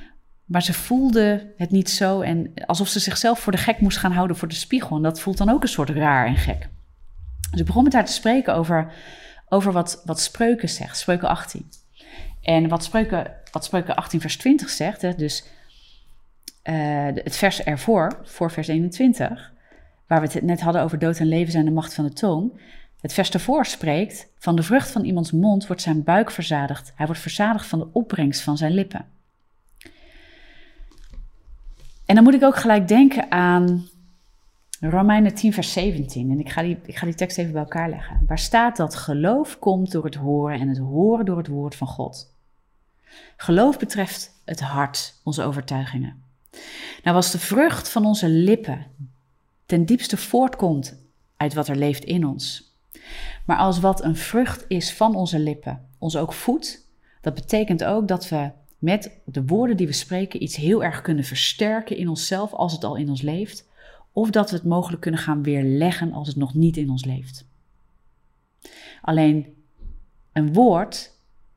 maar 0.45 0.63
ze 0.63 0.73
voelde 0.73 1.53
het 1.57 1.71
niet 1.71 1.89
zo. 1.89 2.21
En 2.21 2.53
alsof 2.65 2.87
ze 2.87 2.99
zichzelf 2.99 3.39
voor 3.39 3.51
de 3.51 3.57
gek 3.57 3.79
moest 3.79 3.97
gaan 3.97 4.11
houden 4.11 4.37
voor 4.37 4.47
de 4.47 4.55
spiegel. 4.55 4.95
En 4.95 5.01
dat 5.01 5.19
voelt 5.19 5.37
dan 5.37 5.49
ook 5.49 5.61
een 5.61 5.67
soort 5.67 5.89
raar 5.89 6.27
en 6.27 6.35
gek. 6.35 6.69
Dus 7.51 7.59
ik 7.59 7.65
begon 7.65 7.83
met 7.83 7.93
haar 7.93 8.05
te 8.05 8.11
spreken 8.11 8.55
over, 8.55 8.93
over 9.49 9.71
wat, 9.71 10.01
wat 10.05 10.19
Spreuken 10.19 10.69
zegt, 10.69 10.97
Spreuken 10.97 11.29
18. 11.29 11.69
En 12.41 12.67
wat 12.67 12.83
Spreuken, 12.83 13.31
wat 13.51 13.65
Spreuken 13.65 13.95
18 13.95 14.21
vers 14.21 14.37
20 14.37 14.69
zegt, 14.69 15.01
hè, 15.01 15.15
dus 15.15 15.45
uh, 16.63 17.05
het 17.13 17.37
vers 17.37 17.63
ervoor, 17.63 18.19
voor 18.23 18.51
vers 18.51 18.67
21, 18.67 19.53
waar 20.09 20.21
we 20.21 20.27
het 20.31 20.43
net 20.43 20.61
hadden 20.61 20.81
over 20.81 20.99
dood 20.99 21.19
en 21.19 21.27
leven 21.27 21.51
zijn 21.51 21.65
de 21.65 21.71
macht 21.71 21.93
van 21.93 22.05
de 22.05 22.13
tong. 22.13 22.61
Het 23.01 23.13
vers 23.13 23.29
ervoor 23.29 23.65
spreekt, 23.65 24.27
van 24.37 24.55
de 24.55 24.63
vrucht 24.63 24.91
van 24.91 25.03
iemands 25.03 25.31
mond 25.31 25.67
wordt 25.67 25.81
zijn 25.81 26.03
buik 26.03 26.31
verzadigd. 26.31 26.91
Hij 26.95 27.05
wordt 27.05 27.21
verzadigd 27.21 27.65
van 27.65 27.79
de 27.79 27.87
opbrengst 27.91 28.41
van 28.41 28.57
zijn 28.57 28.73
lippen. 28.73 29.05
En 32.05 32.15
dan 32.15 32.23
moet 32.23 32.33
ik 32.33 32.43
ook 32.43 32.55
gelijk 32.55 32.87
denken 32.87 33.31
aan 33.31 33.87
Romeinen 34.79 35.33
10, 35.33 35.53
vers 35.53 35.73
17. 35.73 36.31
En 36.31 36.39
ik 36.39 36.49
ga, 36.49 36.61
die, 36.61 36.77
ik 36.85 36.97
ga 36.97 37.05
die 37.05 37.15
tekst 37.15 37.37
even 37.37 37.51
bij 37.51 37.61
elkaar 37.61 37.89
leggen. 37.89 38.23
Waar 38.27 38.39
staat 38.39 38.77
dat 38.77 38.95
geloof 38.95 39.59
komt 39.59 39.91
door 39.91 40.03
het 40.03 40.15
horen 40.15 40.59
en 40.59 40.67
het 40.67 40.77
horen 40.77 41.25
door 41.25 41.37
het 41.37 41.47
woord 41.47 41.75
van 41.75 41.87
God. 41.87 42.33
Geloof 43.37 43.79
betreft 43.79 44.41
het 44.45 44.59
hart, 44.59 45.19
onze 45.23 45.43
overtuigingen. 45.43 46.23
Nou, 47.03 47.15
als 47.15 47.31
de 47.31 47.39
vrucht 47.39 47.89
van 47.89 48.05
onze 48.05 48.29
lippen 48.29 48.85
ten 49.69 49.85
diepste 49.85 50.17
voortkomt 50.17 50.97
uit 51.37 51.53
wat 51.53 51.67
er 51.67 51.75
leeft 51.75 52.03
in 52.03 52.25
ons. 52.25 52.73
Maar 53.45 53.57
als 53.57 53.79
wat 53.79 54.03
een 54.03 54.15
vrucht 54.15 54.65
is 54.67 54.93
van 54.93 55.15
onze 55.15 55.39
lippen 55.39 55.87
ons 55.97 56.15
ook 56.15 56.33
voedt, 56.33 56.87
dat 57.21 57.33
betekent 57.33 57.83
ook 57.83 58.07
dat 58.07 58.29
we 58.29 58.51
met 58.77 59.19
de 59.25 59.45
woorden 59.45 59.77
die 59.77 59.87
we 59.87 59.93
spreken 59.93 60.43
iets 60.43 60.55
heel 60.55 60.83
erg 60.83 61.01
kunnen 61.01 61.23
versterken 61.23 61.97
in 61.97 62.07
onszelf 62.07 62.53
als 62.53 62.71
het 62.71 62.83
al 62.83 62.95
in 62.95 63.09
ons 63.09 63.21
leeft 63.21 63.67
of 64.11 64.29
dat 64.29 64.49
we 64.49 64.55
het 64.55 64.65
mogelijk 64.65 65.01
kunnen 65.01 65.19
gaan 65.19 65.43
weerleggen 65.43 66.13
als 66.13 66.27
het 66.27 66.37
nog 66.37 66.53
niet 66.53 66.77
in 66.77 66.89
ons 66.89 67.05
leeft. 67.05 67.47
Alleen 69.01 69.63
een 70.33 70.53
woord 70.53 71.11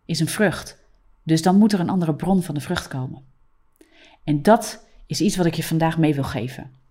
is 0.04 0.20
een 0.20 0.28
vrucht, 0.28 0.78
dus 1.22 1.42
dan 1.42 1.58
moet 1.58 1.72
er 1.72 1.80
een 1.80 1.90
andere 1.90 2.14
bron 2.14 2.42
van 2.42 2.54
de 2.54 2.60
vrucht 2.60 2.88
komen. 2.88 3.22
En 4.24 4.42
dat 4.42 4.86
is 5.06 5.20
iets 5.20 5.36
wat 5.36 5.46
ik 5.46 5.54
je 5.54 5.62
vandaag 5.62 5.98
mee 5.98 6.14
wil 6.14 6.24
geven. 6.24 6.81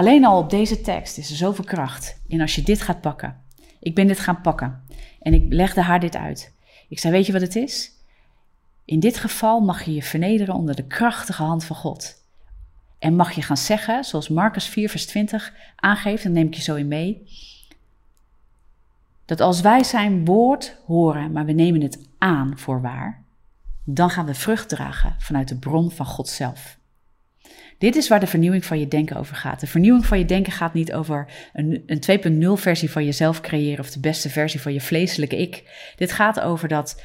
Alleen 0.00 0.24
al 0.24 0.38
op 0.38 0.50
deze 0.50 0.80
tekst 0.80 1.18
is 1.18 1.30
er 1.30 1.36
zoveel 1.36 1.64
kracht 1.64 2.22
in 2.26 2.40
als 2.40 2.54
je 2.54 2.62
dit 2.62 2.82
gaat 2.82 3.00
pakken. 3.00 3.42
Ik 3.80 3.94
ben 3.94 4.06
dit 4.06 4.20
gaan 4.20 4.40
pakken 4.40 4.82
en 5.20 5.34
ik 5.34 5.52
legde 5.52 5.80
haar 5.80 6.00
dit 6.00 6.16
uit. 6.16 6.54
Ik 6.88 6.98
zei: 6.98 7.12
Weet 7.12 7.26
je 7.26 7.32
wat 7.32 7.40
het 7.40 7.56
is? 7.56 7.92
In 8.84 9.00
dit 9.00 9.18
geval 9.18 9.60
mag 9.60 9.82
je 9.82 9.94
je 9.94 10.02
vernederen 10.02 10.54
onder 10.54 10.76
de 10.76 10.86
krachtige 10.86 11.42
hand 11.42 11.64
van 11.64 11.76
God. 11.76 12.14
En 12.98 13.16
mag 13.16 13.32
je 13.32 13.42
gaan 13.42 13.56
zeggen, 13.56 14.04
zoals 14.04 14.28
Marcus 14.28 14.66
4, 14.66 14.88
vers 14.88 15.06
20 15.06 15.54
aangeeft, 15.76 16.24
en 16.24 16.32
neem 16.32 16.46
ik 16.46 16.54
je 16.54 16.62
zo 16.62 16.74
in 16.74 16.88
mee, 16.88 17.28
dat 19.24 19.40
als 19.40 19.60
wij 19.60 19.84
zijn 19.84 20.24
woord 20.24 20.76
horen, 20.86 21.32
maar 21.32 21.44
we 21.44 21.52
nemen 21.52 21.80
het 21.80 22.08
aan 22.18 22.58
voor 22.58 22.80
waar, 22.80 23.24
dan 23.84 24.10
gaan 24.10 24.26
we 24.26 24.34
vrucht 24.34 24.68
dragen 24.68 25.14
vanuit 25.18 25.48
de 25.48 25.58
bron 25.58 25.90
van 25.90 26.06
God 26.06 26.28
zelf. 26.28 26.79
Dit 27.80 27.96
is 27.96 28.08
waar 28.08 28.20
de 28.20 28.26
vernieuwing 28.26 28.64
van 28.64 28.78
je 28.78 28.88
denken 28.88 29.16
over 29.16 29.36
gaat. 29.36 29.60
De 29.60 29.66
vernieuwing 29.66 30.06
van 30.06 30.18
je 30.18 30.24
denken 30.24 30.52
gaat 30.52 30.74
niet 30.74 30.92
over 30.92 31.26
een, 31.52 31.82
een 31.86 32.56
2.0 32.58 32.62
versie 32.62 32.90
van 32.90 33.04
jezelf 33.04 33.40
creëren 33.40 33.78
of 33.78 33.90
de 33.90 34.00
beste 34.00 34.30
versie 34.30 34.60
van 34.60 34.72
je 34.72 34.80
vleeselijke 34.80 35.36
ik. 35.36 35.62
Dit 35.96 36.12
gaat 36.12 36.40
over 36.40 36.68
dat 36.68 37.02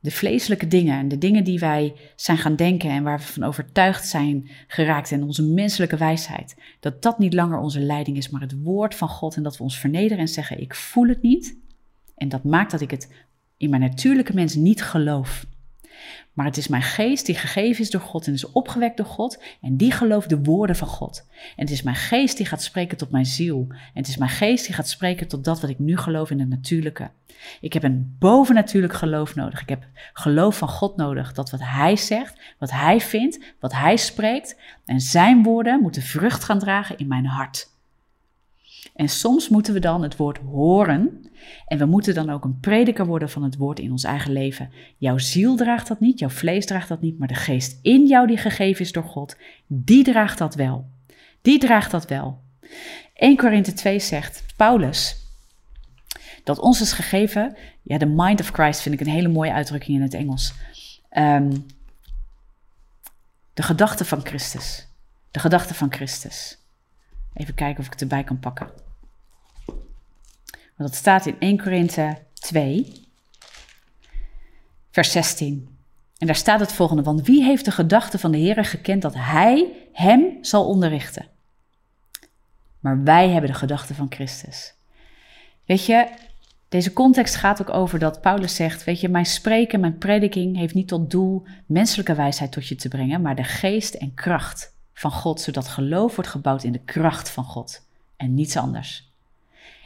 de 0.00 0.10
vleeselijke 0.10 0.66
dingen 0.66 0.98
en 0.98 1.08
de 1.08 1.18
dingen 1.18 1.44
die 1.44 1.58
wij 1.58 1.94
zijn 2.16 2.38
gaan 2.38 2.56
denken 2.56 2.90
en 2.90 3.02
waar 3.02 3.18
we 3.18 3.24
van 3.24 3.42
overtuigd 3.42 4.08
zijn 4.08 4.50
geraakt 4.66 5.12
en 5.12 5.22
onze 5.22 5.42
menselijke 5.42 5.96
wijsheid, 5.96 6.54
dat 6.80 7.02
dat 7.02 7.18
niet 7.18 7.34
langer 7.34 7.58
onze 7.58 7.80
leiding 7.80 8.16
is, 8.16 8.28
maar 8.28 8.40
het 8.40 8.62
woord 8.62 8.94
van 8.94 9.08
God 9.08 9.36
en 9.36 9.42
dat 9.42 9.56
we 9.56 9.62
ons 9.62 9.78
vernederen 9.78 10.18
en 10.18 10.28
zeggen: 10.28 10.60
Ik 10.60 10.74
voel 10.74 11.08
het 11.08 11.22
niet. 11.22 11.58
En 12.16 12.28
dat 12.28 12.44
maakt 12.44 12.70
dat 12.70 12.80
ik 12.80 12.90
het 12.90 13.12
in 13.56 13.70
mijn 13.70 13.82
natuurlijke 13.82 14.34
mens 14.34 14.54
niet 14.54 14.82
geloof. 14.82 15.46
Maar 16.32 16.46
het 16.46 16.56
is 16.56 16.68
mijn 16.68 16.82
geest 16.82 17.26
die 17.26 17.34
gegeven 17.34 17.82
is 17.82 17.90
door 17.90 18.00
God 18.00 18.26
en 18.26 18.32
is 18.32 18.52
opgewekt 18.52 18.96
door 18.96 19.06
God. 19.06 19.42
En 19.60 19.76
die 19.76 19.92
gelooft 19.92 20.28
de 20.28 20.42
woorden 20.42 20.76
van 20.76 20.88
God. 20.88 21.26
En 21.56 21.62
het 21.64 21.70
is 21.70 21.82
mijn 21.82 21.96
geest 21.96 22.36
die 22.36 22.46
gaat 22.46 22.62
spreken 22.62 22.96
tot 22.96 23.10
mijn 23.10 23.26
ziel. 23.26 23.66
En 23.68 23.78
het 23.92 24.08
is 24.08 24.16
mijn 24.16 24.30
geest 24.30 24.66
die 24.66 24.74
gaat 24.74 24.88
spreken 24.88 25.28
tot 25.28 25.44
dat 25.44 25.60
wat 25.60 25.70
ik 25.70 25.78
nu 25.78 25.96
geloof 25.96 26.30
in 26.30 26.40
het 26.40 26.48
natuurlijke. 26.48 27.10
Ik 27.60 27.72
heb 27.72 27.82
een 27.82 28.16
bovennatuurlijk 28.18 28.92
geloof 28.92 29.34
nodig. 29.34 29.60
Ik 29.62 29.68
heb 29.68 29.86
geloof 30.12 30.58
van 30.58 30.68
God 30.68 30.96
nodig. 30.96 31.32
Dat 31.32 31.50
wat 31.50 31.60
Hij 31.62 31.96
zegt, 31.96 32.40
wat 32.58 32.70
Hij 32.70 33.00
vindt, 33.00 33.54
wat 33.60 33.72
Hij 33.72 33.96
spreekt. 33.96 34.56
En 34.84 35.00
Zijn 35.00 35.42
woorden 35.42 35.80
moeten 35.80 36.02
vrucht 36.02 36.44
gaan 36.44 36.58
dragen 36.58 36.98
in 36.98 37.06
mijn 37.06 37.26
hart. 37.26 37.71
En 38.94 39.08
soms 39.08 39.48
moeten 39.48 39.74
we 39.74 39.80
dan 39.80 40.02
het 40.02 40.16
woord 40.16 40.38
horen. 40.38 41.30
En 41.66 41.78
we 41.78 41.84
moeten 41.84 42.14
dan 42.14 42.30
ook 42.30 42.44
een 42.44 42.60
prediker 42.60 43.06
worden 43.06 43.30
van 43.30 43.42
het 43.42 43.56
woord 43.56 43.78
in 43.78 43.90
ons 43.90 44.04
eigen 44.04 44.32
leven. 44.32 44.70
Jouw 44.96 45.18
ziel 45.18 45.56
draagt 45.56 45.88
dat 45.88 46.00
niet, 46.00 46.18
jouw 46.18 46.28
vlees 46.28 46.66
draagt 46.66 46.88
dat 46.88 47.00
niet, 47.00 47.18
maar 47.18 47.28
de 47.28 47.34
geest 47.34 47.78
in 47.82 48.06
jou 48.06 48.26
die 48.26 48.36
gegeven 48.36 48.84
is 48.84 48.92
door 48.92 49.04
God, 49.04 49.36
die 49.66 50.04
draagt 50.04 50.38
dat 50.38 50.54
wel. 50.54 50.86
Die 51.42 51.58
draagt 51.58 51.90
dat 51.90 52.06
wel. 52.06 52.40
1 53.14 53.36
Korinthe 53.36 53.72
2 53.72 53.98
zegt 53.98 54.44
Paulus 54.56 55.22
dat 56.44 56.58
ons 56.58 56.80
is 56.80 56.92
gegeven, 56.92 57.56
ja, 57.82 57.98
de 57.98 58.06
mind 58.06 58.40
of 58.40 58.48
Christ 58.48 58.80
vind 58.80 58.94
ik 58.94 59.00
een 59.00 59.12
hele 59.12 59.28
mooie 59.28 59.52
uitdrukking 59.52 59.96
in 59.96 60.02
het 60.02 60.14
Engels. 60.14 60.52
Ehm, 61.08 61.50
de 63.54 63.62
gedachte 63.62 64.04
van 64.04 64.26
Christus. 64.26 64.86
De 65.30 65.38
gedachte 65.38 65.74
van 65.74 65.92
Christus. 65.92 66.58
Even 67.34 67.54
kijken 67.54 67.80
of 67.80 67.86
ik 67.86 67.92
het 67.92 68.00
erbij 68.00 68.24
kan 68.24 68.38
pakken. 68.38 68.70
Want 70.76 70.90
dat 70.90 70.94
staat 70.94 71.26
in 71.26 71.36
1 71.38 71.62
Korinthe 71.62 72.18
2, 72.34 73.06
vers 74.90 75.10
16. 75.12 75.78
En 76.18 76.26
daar 76.26 76.36
staat 76.36 76.60
het 76.60 76.72
volgende: 76.72 77.02
Want 77.02 77.26
wie 77.26 77.44
heeft 77.44 77.64
de 77.64 77.70
gedachte 77.70 78.18
van 78.18 78.30
de 78.30 78.38
Heer 78.38 78.64
gekend 78.64 79.02
dat 79.02 79.14
Hij 79.14 79.88
hem 79.92 80.38
zal 80.40 80.66
onderrichten? 80.66 81.26
Maar 82.80 83.02
wij 83.02 83.28
hebben 83.28 83.50
de 83.50 83.56
gedachte 83.56 83.94
van 83.94 84.06
Christus. 84.10 84.74
Weet 85.66 85.86
je, 85.86 86.08
deze 86.68 86.92
context 86.92 87.34
gaat 87.34 87.60
ook 87.60 87.70
over 87.70 87.98
dat 87.98 88.20
Paulus 88.20 88.54
zegt: 88.54 88.84
Weet 88.84 89.00
je, 89.00 89.08
mijn 89.08 89.26
spreken, 89.26 89.80
mijn 89.80 89.98
prediking 89.98 90.56
heeft 90.56 90.74
niet 90.74 90.88
tot 90.88 91.10
doel 91.10 91.46
menselijke 91.66 92.14
wijsheid 92.14 92.52
tot 92.52 92.68
je 92.68 92.74
te 92.74 92.88
brengen, 92.88 93.22
maar 93.22 93.36
de 93.36 93.44
geest 93.44 93.94
en 93.94 94.14
kracht 94.14 94.71
van 95.02 95.10
God, 95.10 95.40
zodat 95.40 95.68
geloof 95.68 96.14
wordt 96.16 96.30
gebouwd 96.30 96.64
in 96.64 96.72
de 96.72 96.84
kracht 96.84 97.30
van 97.30 97.44
God 97.44 97.86
en 98.16 98.34
niets 98.34 98.56
anders. 98.56 99.12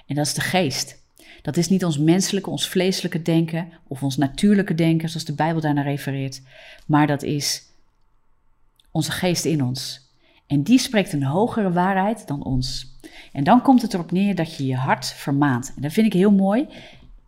En 0.07 0.15
dat 0.15 0.27
is 0.27 0.35
de 0.35 0.41
geest. 0.41 1.05
Dat 1.43 1.57
is 1.57 1.69
niet 1.69 1.85
ons 1.85 1.99
menselijke, 1.99 2.51
ons 2.51 2.69
vleeselijke 2.69 3.23
denken 3.23 3.69
of 3.87 4.03
ons 4.03 4.17
natuurlijke 4.17 4.75
denken, 4.75 5.09
zoals 5.09 5.25
de 5.25 5.35
Bijbel 5.35 5.61
daarnaar 5.61 5.85
refereert, 5.85 6.43
maar 6.87 7.07
dat 7.07 7.23
is 7.23 7.63
onze 8.91 9.11
geest 9.11 9.45
in 9.45 9.65
ons. 9.65 10.11
En 10.47 10.63
die 10.63 10.79
spreekt 10.79 11.13
een 11.13 11.25
hogere 11.25 11.73
waarheid 11.73 12.27
dan 12.27 12.45
ons. 12.45 12.97
En 13.33 13.45
dan 13.45 13.63
komt 13.63 13.83
het 13.83 13.95
erop 13.95 14.11
neer 14.11 14.35
dat 14.35 14.57
je 14.57 14.67
je 14.67 14.77
hart 14.77 15.07
vermaant. 15.07 15.73
En 15.77 15.83
dat 15.83 15.93
vind 15.93 16.07
ik 16.07 16.13
heel 16.13 16.33
mooi. 16.33 16.67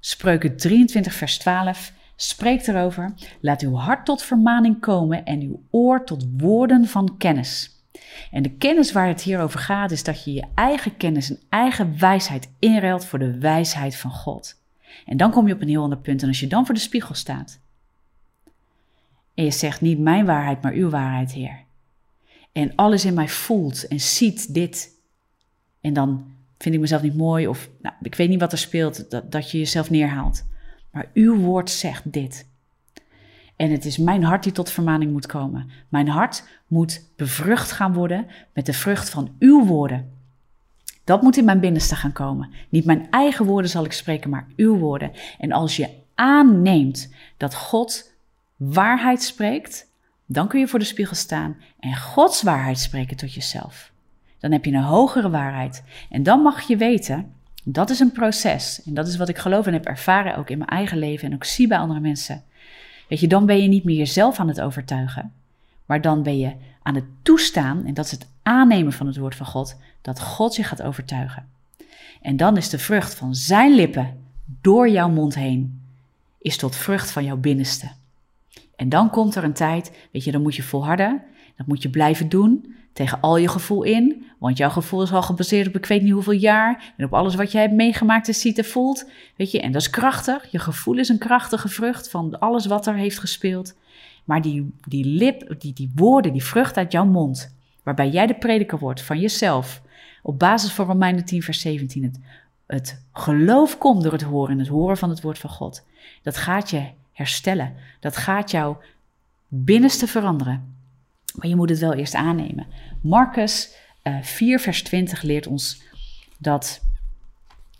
Spreuken 0.00 0.57
23, 0.57 1.14
vers 1.14 1.38
12 1.38 1.92
spreekt 2.16 2.68
erover: 2.68 3.14
Laat 3.40 3.62
uw 3.62 3.75
hart 3.75 4.04
tot 4.04 4.23
vermaning 4.23 4.80
komen 4.80 5.25
en 5.25 5.40
uw 5.40 5.62
oor 5.71 6.04
tot 6.04 6.26
woorden 6.37 6.87
van 6.87 7.16
kennis. 7.16 7.78
En 8.31 8.43
de 8.43 8.50
kennis 8.57 8.93
waar 8.93 9.09
het 9.09 9.23
hier 9.23 9.41
over 9.41 9.61
gaat, 9.61 9.91
is 9.91 10.05
dat 10.05 10.25
je 10.25 10.33
je 10.33 10.45
eigen 10.55 10.97
kennis 10.97 11.31
en 11.31 11.41
eigen 11.49 11.99
wijsheid 11.99 12.50
inruilt 12.59 13.05
voor 13.05 13.19
de 13.19 13.38
wijsheid 13.38 13.97
van 13.97 14.11
God. 14.11 14.61
En 15.07 15.17
dan 15.17 15.31
kom 15.31 15.47
je 15.47 15.55
op 15.55 15.61
een 15.61 15.69
heel 15.69 15.83
ander 15.83 15.99
punt. 15.99 16.23
En 16.23 16.29
als 16.29 16.41
je 16.41 16.47
dan 16.47 16.67
voor 16.67 16.75
de 16.75 16.81
spiegel 16.81 17.15
staat 17.15 17.61
en 19.38 19.45
je 19.45 19.50
zegt 19.50 19.81
niet 19.81 19.99
mijn 19.99 20.25
waarheid, 20.25 20.62
maar 20.62 20.73
uw 20.73 20.91
waarheid, 20.91 21.33
Heer. 21.33 21.65
En 22.53 22.75
alles 22.75 23.05
in 23.05 23.15
mij 23.15 23.29
voelt 23.29 23.87
en 23.88 24.00
ziet 24.00 24.55
dit. 24.55 24.91
En 25.81 25.93
dan 25.93 26.25
vind 26.59 26.75
ik 26.75 26.81
mezelf 26.81 27.03
niet 27.03 27.17
mooi 27.17 27.49
of 27.49 27.71
nou, 27.83 27.95
ik 28.03 28.15
weet 28.15 28.29
niet 28.29 28.41
wat 28.41 28.53
er 28.53 28.59
speelt, 28.59 29.11
dat, 29.11 29.33
dat 29.33 29.50
je 29.50 29.59
jezelf 29.59 29.91
neerhaalt. 29.91 30.47
Maar 30.91 31.11
uw 31.15 31.37
woord 31.37 31.71
zegt 31.71 32.12
dit. 32.12 32.48
En 33.59 33.71
het 33.71 33.85
is 33.85 33.99
mijn 33.99 34.25
hart 34.25 34.43
die 34.43 34.53
tot 34.53 34.71
vermaning 34.71 35.12
moet 35.12 35.27
komen. 35.27 35.71
Mijn 35.88 36.09
hart 36.09 36.45
moet 36.67 37.11
bevrucht 37.17 37.73
gaan 37.73 37.93
worden 37.93 38.27
met 38.53 38.67
de 38.67 38.73
vrucht 38.73 39.11
van 39.11 39.35
uw 39.38 39.65
woorden. 39.65 40.12
Dat 41.05 41.23
moet 41.23 41.37
in 41.37 41.45
mijn 41.45 41.61
binnenste 41.61 41.97
gaan 41.97 42.12
komen. 42.12 42.50
Niet 42.69 42.85
mijn 42.85 43.11
eigen 43.11 43.45
woorden 43.45 43.71
zal 43.71 43.85
ik 43.85 43.93
spreken, 43.93 44.31
maar 44.31 44.47
uw 44.57 44.77
woorden. 44.77 45.12
En 45.38 45.53
als 45.53 45.77
je 45.77 45.88
aanneemt 46.15 47.15
dat 47.37 47.55
God 47.55 48.12
waarheid 48.57 49.23
spreekt, 49.23 49.87
dan 50.27 50.49
kun 50.49 50.61
je 50.61 50.69
voor 50.69 50.79
de 50.79 50.85
spiegel 50.85 51.17
staan 51.17 51.57
en 51.81 51.97
Gods 51.97 52.43
waarheid 52.43 52.79
spreken 52.79 53.17
tot 53.17 53.35
jezelf. 53.35 53.93
Dan 54.38 54.53
heb 54.53 54.65
je 54.65 54.73
een 54.73 54.83
hogere 54.83 55.31
waarheid. 55.31 55.83
En 56.11 56.23
dan 56.23 56.41
mag 56.41 56.61
je 56.61 56.77
weten, 56.77 57.33
dat 57.65 57.91
is 57.91 58.00
een 58.00 58.12
proces. 58.12 58.83
En 58.85 58.95
dat 58.95 59.09
is 59.09 59.17
wat 59.17 59.29
ik 59.29 59.38
geloof 59.38 59.67
en 59.67 59.73
heb 59.73 59.87
ervaren 59.87 60.37
ook 60.37 60.50
in 60.50 60.59
mijn 60.59 60.71
eigen 60.71 60.99
leven 60.99 61.29
en 61.29 61.35
ook 61.35 61.45
zie 61.45 61.67
bij 61.67 61.79
andere 61.79 62.00
mensen. 62.00 62.43
Weet 63.09 63.21
je, 63.21 63.29
dan 63.29 63.47
ben 63.47 63.62
je 63.62 63.69
niet 63.69 63.85
meer 63.85 63.97
jezelf 63.97 64.38
aan 64.38 64.49
het 64.49 64.61
overtuigen, 64.61 65.33
maar 65.87 66.00
dan 66.00 66.23
ben 66.23 66.38
je 66.38 66.53
aan 66.83 66.95
het 66.95 67.05
toestaan, 67.23 67.85
en 67.85 67.95
dat 67.95 68.05
is 68.05 68.11
het 68.11 68.29
aannemen 68.43 68.93
van 68.93 69.07
het 69.07 69.17
woord 69.17 69.35
van 69.35 69.47
God, 69.47 69.77
dat 70.03 70.21
God 70.21 70.57
je 70.57 70.62
gaat 70.62 70.83
overtuigen. 70.83 71.49
En 72.23 72.37
dan 72.37 72.57
is 72.57 72.69
de 72.69 72.79
vrucht 72.79 73.15
van 73.15 73.35
zijn 73.35 73.75
lippen 73.75 74.25
door 74.61 74.88
jouw 74.88 75.09
mond 75.09 75.35
heen, 75.35 75.83
is 76.38 76.57
tot 76.57 76.77
vrucht 76.77 77.11
van 77.11 77.25
jouw 77.25 77.37
binnenste. 77.37 77.91
En 78.77 78.88
dan 78.88 79.11
komt 79.11 79.35
er 79.35 79.45
een 79.45 79.53
tijd, 79.53 79.93
weet 80.12 80.25
je, 80.25 80.33
dan 80.33 80.43
moet 80.43 80.57
je 80.57 80.62
volharden, 80.62 81.23
dat 81.57 81.67
moet 81.67 81.83
je 81.83 81.91
blijven 81.91 82.29
doen, 82.29 82.75
tegen 82.93 83.21
al 83.21 83.37
je 83.37 83.49
gevoel 83.49 83.83
in. 83.83 84.25
Want 84.38 84.57
jouw 84.57 84.71
gevoel 84.71 85.02
is 85.02 85.12
al 85.12 85.23
gebaseerd 85.23 85.66
op 85.66 85.76
ik 85.76 85.87
weet 85.87 86.02
niet 86.02 86.12
hoeveel 86.12 86.33
jaar. 86.33 86.92
En 86.97 87.04
op 87.04 87.14
alles 87.14 87.35
wat 87.35 87.52
jij 87.52 87.62
hebt 87.62 87.75
meegemaakt 87.75 88.28
en 88.28 88.35
ziet 88.35 88.59
en 88.59 88.64
voelt. 88.64 89.11
Weet 89.37 89.50
je, 89.50 89.61
en 89.61 89.73
dat 89.73 89.80
is 89.80 89.90
krachtig. 89.90 90.50
Je 90.50 90.59
gevoel 90.59 90.99
is 90.99 91.09
een 91.09 91.18
krachtige 91.18 91.68
vrucht 91.68 92.11
van 92.11 92.38
alles 92.38 92.66
wat 92.66 92.87
er 92.87 92.95
heeft 92.95 93.18
gespeeld. 93.18 93.76
Maar 94.25 94.42
die, 94.42 94.75
die 94.88 95.04
lip, 95.04 95.61
die, 95.61 95.73
die 95.73 95.92
woorden, 95.95 96.33
die 96.33 96.45
vrucht 96.45 96.76
uit 96.76 96.92
jouw 96.92 97.04
mond. 97.04 97.57
Waarbij 97.83 98.09
jij 98.09 98.26
de 98.26 98.35
prediker 98.35 98.78
wordt 98.78 99.02
van 99.02 99.18
jezelf. 99.18 99.83
Op 100.23 100.38
basis 100.38 100.73
van 100.73 100.87
Romeinen 100.87 101.25
10 101.25 101.42
vers 101.42 101.61
17. 101.61 102.02
Het, 102.02 102.21
het 102.66 103.04
geloof 103.12 103.78
komt 103.78 104.02
door 104.02 104.12
het 104.12 104.23
horen 104.23 104.52
en 104.52 104.59
het 104.59 104.68
horen 104.68 104.97
van 104.97 105.11
het 105.11 105.21
woord 105.21 105.38
van 105.38 105.50
God. 105.50 105.87
Dat 106.23 106.37
gaat 106.37 106.71
je 106.71 106.87
herstellen. 107.12 107.75
Dat 108.00 108.16
gaat 108.16 108.50
jouw 108.50 108.80
binnenste 109.49 110.07
veranderen. 110.07 110.76
Maar 111.35 111.49
je 111.49 111.57
moet 111.57 111.71
het 111.71 111.78
wel 111.78 111.95
eerst 111.95 112.14
aannemen. 112.14 112.66
Marcus 113.02 113.76
uh, 114.09 114.17
eh, 114.17 114.25
4, 114.25 114.61
vers 114.61 114.83
20 114.83 115.23
leert 115.23 115.47
ons 115.47 115.83
dat. 116.38 116.81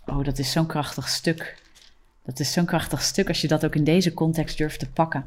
Oh, 0.05 0.23
dat 0.23 0.39
is 0.39 0.51
zo'n 0.51 0.65
krachtig 0.65 1.07
stuk. 1.07 1.61
Dat 2.25 2.39
is 2.39 2.51
zo'n 2.51 2.65
krachtig 2.65 3.01
stuk 3.01 3.27
als 3.27 3.41
je 3.41 3.47
dat 3.47 3.65
ook 3.65 3.75
in 3.75 3.83
deze 3.83 4.13
context 4.13 4.57
durft 4.57 4.79
te 4.79 4.89
pakken. 4.89 5.23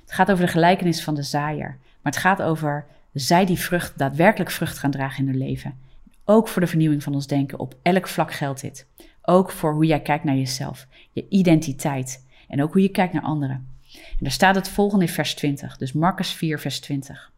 Het 0.00 0.12
gaat 0.12 0.30
over 0.30 0.46
de 0.46 0.52
gelijkenis 0.52 1.02
van 1.02 1.14
de 1.14 1.22
zaaier. 1.22 1.76
Maar 2.02 2.12
het 2.12 2.20
gaat 2.20 2.42
over 2.42 2.86
zij 3.12 3.46
die 3.46 3.58
vrucht, 3.58 3.98
daadwerkelijk 3.98 4.50
vrucht 4.50 4.78
gaan 4.78 4.90
dragen 4.90 5.24
in 5.24 5.30
hun 5.30 5.38
leven. 5.38 5.74
Ook 6.24 6.48
voor 6.48 6.62
de 6.62 6.68
vernieuwing 6.68 7.02
van 7.02 7.14
ons 7.14 7.26
denken. 7.26 7.58
Op 7.58 7.74
elk 7.82 8.08
vlak 8.08 8.32
geldt 8.32 8.60
dit. 8.60 8.86
Ook 9.22 9.50
voor 9.50 9.72
hoe 9.72 9.86
jij 9.86 10.00
kijkt 10.00 10.24
naar 10.24 10.36
jezelf, 10.36 10.86
je 11.12 11.26
identiteit 11.28 12.24
en 12.48 12.62
ook 12.62 12.72
hoe 12.72 12.82
je 12.82 12.88
kijkt 12.88 13.12
naar 13.12 13.22
anderen. 13.22 13.66
En 13.92 14.18
daar 14.20 14.30
staat 14.30 14.54
het 14.54 14.68
volgende 14.68 15.04
in 15.04 15.10
vers 15.10 15.34
20, 15.34 15.76
dus 15.76 15.92
Marcus 15.92 16.32
4, 16.32 16.58
vers 16.58 16.80
20. 16.80 17.32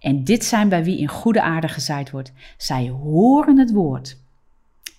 En 0.00 0.24
dit 0.24 0.44
zijn 0.44 0.68
bij 0.68 0.84
wie 0.84 0.98
in 0.98 1.08
goede 1.08 1.42
aarde 1.42 1.68
gezaaid 1.68 2.10
wordt. 2.10 2.32
Zij 2.56 2.88
horen 2.88 3.58
het 3.58 3.72
woord 3.72 4.16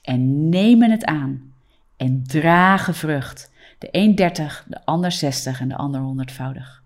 en 0.01 0.49
nemen 0.49 0.91
het 0.91 1.05
aan 1.05 1.53
en 1.97 2.23
dragen 2.23 2.93
vrucht. 2.93 3.51
De 3.79 3.87
een 3.91 4.15
30, 4.15 4.65
de 4.67 4.85
ander 4.85 5.11
60 5.11 5.59
en 5.61 5.67
de 5.67 5.75
ander 5.75 6.01
honderdvoudig. 6.01 6.83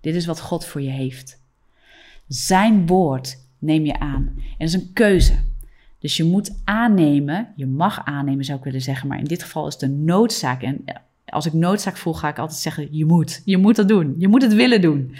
Dit 0.00 0.14
is 0.14 0.26
wat 0.26 0.40
God 0.40 0.64
voor 0.64 0.80
je 0.80 0.90
heeft. 0.90 1.42
Zijn 2.28 2.86
woord 2.86 3.38
neem 3.58 3.84
je 3.84 3.98
aan. 3.98 4.32
En 4.36 4.54
dat 4.58 4.68
is 4.68 4.74
een 4.74 4.92
keuze. 4.92 5.34
Dus 5.98 6.16
je 6.16 6.24
moet 6.24 6.60
aannemen, 6.64 7.52
je 7.56 7.66
mag 7.66 8.04
aannemen 8.04 8.44
zou 8.44 8.58
ik 8.58 8.64
willen 8.64 8.82
zeggen, 8.82 9.08
maar 9.08 9.18
in 9.18 9.24
dit 9.24 9.42
geval 9.42 9.66
is 9.66 9.76
de 9.76 9.88
noodzaak. 9.88 10.62
En 10.62 10.84
als 11.24 11.46
ik 11.46 11.52
noodzaak 11.52 11.96
voel, 11.96 12.14
ga 12.14 12.28
ik 12.28 12.38
altijd 12.38 12.58
zeggen: 12.58 12.88
je 12.90 13.04
moet, 13.04 13.42
je 13.44 13.56
moet 13.56 13.76
dat 13.76 13.88
doen, 13.88 14.14
je 14.18 14.28
moet 14.28 14.42
het 14.42 14.54
willen 14.54 14.80
doen. 14.80 15.14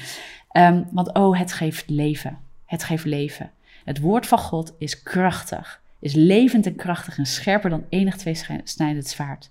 Um, 0.53 0.87
want 0.91 1.13
oh, 1.15 1.39
het 1.39 1.53
geeft 1.53 1.89
leven. 1.89 2.39
Het 2.65 2.85
geeft 2.85 3.05
leven. 3.05 3.51
Het 3.85 4.01
woord 4.01 4.27
van 4.27 4.39
God 4.39 4.73
is 4.79 5.03
krachtig, 5.03 5.81
is 6.01 6.15
levend 6.15 6.67
en 6.67 6.77
krachtig 6.77 7.19
en 7.19 7.27
scherper 7.27 7.71
dan 7.71 7.85
enig 7.89 8.17
tweesnijdend 8.17 9.07
zwaard. 9.07 9.51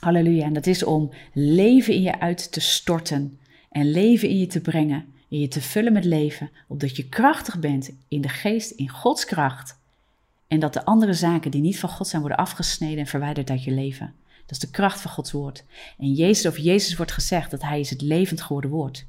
Halleluja. 0.00 0.44
En 0.44 0.52
dat 0.52 0.66
is 0.66 0.84
om 0.84 1.10
leven 1.32 1.94
in 1.94 2.02
je 2.02 2.20
uit 2.20 2.52
te 2.52 2.60
storten 2.60 3.38
en 3.70 3.90
leven 3.90 4.28
in 4.28 4.38
je 4.38 4.46
te 4.46 4.60
brengen 4.60 5.14
en 5.30 5.38
je 5.38 5.48
te 5.48 5.60
vullen 5.60 5.92
met 5.92 6.04
leven, 6.04 6.50
opdat 6.68 6.96
je 6.96 7.08
krachtig 7.08 7.58
bent 7.58 7.90
in 8.08 8.20
de 8.20 8.28
geest, 8.28 8.70
in 8.70 8.88
Gods 8.88 9.24
kracht. 9.24 9.78
En 10.48 10.60
dat 10.60 10.72
de 10.72 10.84
andere 10.84 11.14
zaken 11.14 11.50
die 11.50 11.60
niet 11.60 11.78
van 11.78 11.88
God 11.88 12.06
zijn 12.06 12.20
worden 12.20 12.38
afgesneden 12.38 12.98
en 12.98 13.06
verwijderd 13.06 13.50
uit 13.50 13.64
je 13.64 13.70
leven. 13.70 14.14
Dat 14.40 14.50
is 14.50 14.58
de 14.58 14.70
kracht 14.70 15.00
van 15.00 15.10
Gods 15.10 15.32
woord. 15.32 15.64
En 15.98 16.12
Jezus, 16.12 16.46
over 16.46 16.60
Jezus 16.60 16.96
wordt 16.96 17.12
gezegd 17.12 17.50
dat 17.50 17.62
Hij 17.62 17.80
is 17.80 17.90
het 17.90 18.00
levend 18.00 18.40
geworden 18.40 18.70
woord. 18.70 19.06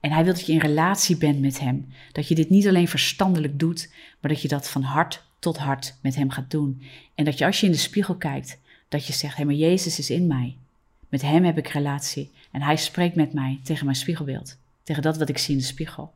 En 0.00 0.12
Hij 0.12 0.24
wil 0.24 0.34
dat 0.34 0.46
je 0.46 0.52
in 0.52 0.58
relatie 0.58 1.16
bent 1.16 1.40
met 1.40 1.60
Hem. 1.60 1.92
Dat 2.12 2.28
je 2.28 2.34
dit 2.34 2.50
niet 2.50 2.68
alleen 2.68 2.88
verstandelijk 2.88 3.58
doet, 3.58 3.92
maar 4.20 4.30
dat 4.30 4.42
je 4.42 4.48
dat 4.48 4.68
van 4.68 4.82
hart 4.82 5.24
tot 5.38 5.58
hart 5.58 5.96
met 6.00 6.14
Hem 6.14 6.30
gaat 6.30 6.50
doen. 6.50 6.82
En 7.14 7.24
dat 7.24 7.38
je 7.38 7.46
als 7.46 7.60
je 7.60 7.66
in 7.66 7.72
de 7.72 7.78
spiegel 7.78 8.14
kijkt, 8.14 8.58
dat 8.88 9.06
je 9.06 9.12
zegt, 9.12 9.36
hé, 9.36 9.44
hey, 9.44 9.44
maar 9.44 9.68
Jezus 9.68 9.98
is 9.98 10.10
in 10.10 10.26
mij. 10.26 10.56
Met 11.08 11.22
Hem 11.22 11.44
heb 11.44 11.58
ik 11.58 11.68
relatie. 11.68 12.30
En 12.50 12.62
Hij 12.62 12.76
spreekt 12.76 13.14
met 13.14 13.32
mij 13.32 13.60
tegen 13.62 13.84
mijn 13.84 13.96
spiegelbeeld. 13.96 14.58
Tegen 14.82 15.02
dat 15.02 15.16
wat 15.16 15.28
ik 15.28 15.38
zie 15.38 15.54
in 15.54 15.60
de 15.60 15.66
spiegel. 15.66 16.12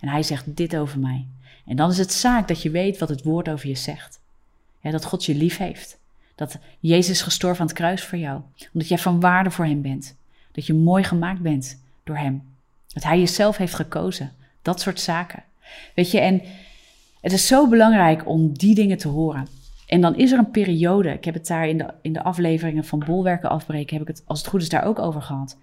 En 0.00 0.08
Hij 0.08 0.22
zegt 0.22 0.56
dit 0.56 0.76
over 0.76 0.98
mij. 0.98 1.26
En 1.66 1.76
dan 1.76 1.90
is 1.90 1.98
het 1.98 2.12
zaak 2.12 2.48
dat 2.48 2.62
je 2.62 2.70
weet 2.70 2.98
wat 2.98 3.08
het 3.08 3.22
woord 3.22 3.48
over 3.48 3.68
je 3.68 3.74
zegt. 3.74 4.20
dat 4.82 5.04
God 5.04 5.24
je 5.24 5.34
lief 5.34 5.56
heeft. 5.56 5.98
Dat 6.34 6.58
Jezus 6.80 7.22
gestorven 7.22 7.60
aan 7.60 7.66
het 7.66 7.76
kruis 7.76 8.04
voor 8.04 8.18
jou. 8.18 8.40
Omdat 8.72 8.88
jij 8.88 8.98
van 8.98 9.20
waarde 9.20 9.50
voor 9.50 9.64
Hem 9.64 9.82
bent. 9.82 10.16
Dat 10.52 10.66
je 10.66 10.74
mooi 10.74 11.04
gemaakt 11.04 11.40
bent 11.40 11.82
door 12.04 12.16
Hem. 12.16 12.42
Dat 12.96 13.04
Hij 13.04 13.18
jezelf 13.18 13.56
heeft 13.56 13.74
gekozen. 13.74 14.32
Dat 14.62 14.80
soort 14.80 15.00
zaken. 15.00 15.42
Weet 15.94 16.10
je, 16.10 16.20
en 16.20 16.42
het 17.20 17.32
is 17.32 17.46
zo 17.46 17.68
belangrijk 17.68 18.28
om 18.28 18.52
die 18.52 18.74
dingen 18.74 18.96
te 18.96 19.08
horen. 19.08 19.48
En 19.86 20.00
dan 20.00 20.16
is 20.16 20.32
er 20.32 20.38
een 20.38 20.50
periode, 20.50 21.12
ik 21.12 21.24
heb 21.24 21.34
het 21.34 21.46
daar 21.46 21.68
in 21.68 21.78
de, 21.78 21.94
in 22.02 22.12
de 22.12 22.22
afleveringen 22.22 22.84
van 22.84 22.98
bolwerken 22.98 23.50
afbreken, 23.50 23.96
heb 23.96 24.08
ik 24.08 24.16
het 24.16 24.26
als 24.26 24.38
het 24.38 24.48
goed 24.48 24.62
is 24.62 24.68
daar 24.68 24.84
ook 24.84 24.98
over 24.98 25.22
gehad. 25.22 25.58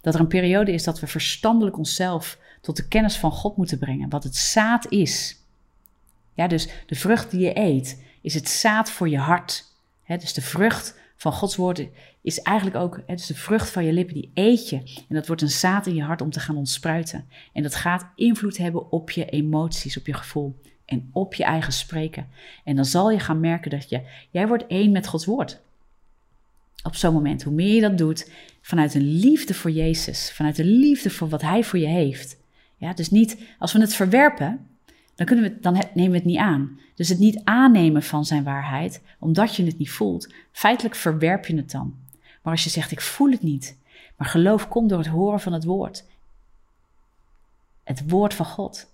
Dat 0.00 0.14
er 0.14 0.20
een 0.20 0.26
periode 0.26 0.72
is 0.72 0.84
dat 0.84 1.00
we 1.00 1.06
verstandelijk 1.06 1.78
onszelf 1.78 2.38
tot 2.60 2.76
de 2.76 2.88
kennis 2.88 3.16
van 3.16 3.32
God 3.32 3.56
moeten 3.56 3.78
brengen. 3.78 4.08
Wat 4.08 4.24
het 4.24 4.36
zaad 4.36 4.86
is. 4.88 5.36
Ja, 6.34 6.46
dus 6.46 6.68
de 6.86 6.94
vrucht 6.94 7.30
die 7.30 7.40
je 7.40 7.58
eet, 7.58 8.02
is 8.22 8.34
het 8.34 8.48
zaad 8.48 8.90
voor 8.90 9.08
je 9.08 9.18
hart. 9.18 9.64
He, 10.02 10.16
dus 10.16 10.32
de 10.32 10.42
vrucht 10.42 10.98
van 11.16 11.32
Gods 11.32 11.56
woord 11.56 11.86
is 12.22 12.40
eigenlijk 12.40 12.76
ook, 12.76 13.00
he, 13.06 13.14
dus 13.14 13.26
de 13.26 13.34
vrucht 13.34 13.70
van 13.70 13.84
je 13.84 13.92
lippen, 13.92 14.14
die 14.14 14.30
eet 14.34 14.68
je. 14.68 14.76
En 15.08 15.14
dat 15.14 15.26
wordt 15.26 15.42
een 15.42 15.50
zaad 15.50 15.86
in 15.86 15.94
je 15.94 16.02
hart 16.02 16.20
om 16.20 16.30
te 16.30 16.40
gaan 16.40 16.56
ontspruiten. 16.56 17.28
En 17.52 17.62
dat 17.62 17.74
gaat 17.74 18.10
invloed 18.14 18.56
hebben 18.56 18.90
op 18.90 19.10
je 19.10 19.24
emoties, 19.24 19.96
op 19.96 20.06
je 20.06 20.14
gevoel 20.14 20.60
en 20.84 21.10
op 21.12 21.34
je 21.34 21.44
eigen 21.44 21.72
spreken. 21.72 22.28
En 22.64 22.76
dan 22.76 22.84
zal 22.84 23.10
je 23.10 23.18
gaan 23.18 23.40
merken 23.40 23.70
dat 23.70 23.88
je, 23.88 24.02
jij 24.30 24.48
wordt 24.48 24.66
één 24.66 24.92
met 24.92 25.06
Gods 25.06 25.24
woord. 25.24 25.60
Op 26.82 26.94
zo'n 26.94 27.14
moment, 27.14 27.42
hoe 27.42 27.52
meer 27.52 27.74
je 27.74 27.80
dat 27.80 27.98
doet, 27.98 28.30
vanuit 28.60 28.94
een 28.94 29.18
liefde 29.18 29.54
voor 29.54 29.70
Jezus, 29.70 30.32
vanuit 30.32 30.58
een 30.58 30.78
liefde 30.78 31.10
voor 31.10 31.28
wat 31.28 31.42
Hij 31.42 31.64
voor 31.64 31.78
je 31.78 31.86
heeft. 31.86 32.40
Ja, 32.76 32.92
dus 32.92 33.10
niet, 33.10 33.38
als 33.58 33.72
we 33.72 33.80
het 33.80 33.94
verwerpen, 33.94 34.66
dan, 35.14 35.26
kunnen 35.26 35.44
we, 35.44 35.60
dan 35.60 35.82
nemen 35.94 36.10
we 36.10 36.16
het 36.16 36.26
niet 36.26 36.38
aan. 36.38 36.80
Dus 36.94 37.08
het 37.08 37.18
niet 37.18 37.40
aannemen 37.44 38.02
van 38.02 38.24
zijn 38.24 38.44
waarheid, 38.44 39.02
omdat 39.18 39.56
je 39.56 39.64
het 39.64 39.78
niet 39.78 39.90
voelt, 39.90 40.32
feitelijk 40.52 40.94
verwerp 40.94 41.46
je 41.46 41.56
het 41.56 41.70
dan. 41.70 42.01
Maar 42.42 42.52
als 42.52 42.64
je 42.64 42.70
zegt, 42.70 42.90
ik 42.90 43.00
voel 43.00 43.30
het 43.30 43.42
niet, 43.42 43.78
maar 44.16 44.28
geloof 44.28 44.68
komt 44.68 44.88
door 44.88 44.98
het 44.98 45.06
horen 45.06 45.40
van 45.40 45.52
het 45.52 45.64
woord. 45.64 46.04
Het 47.84 48.10
woord 48.10 48.34
van 48.34 48.46
God. 48.46 48.92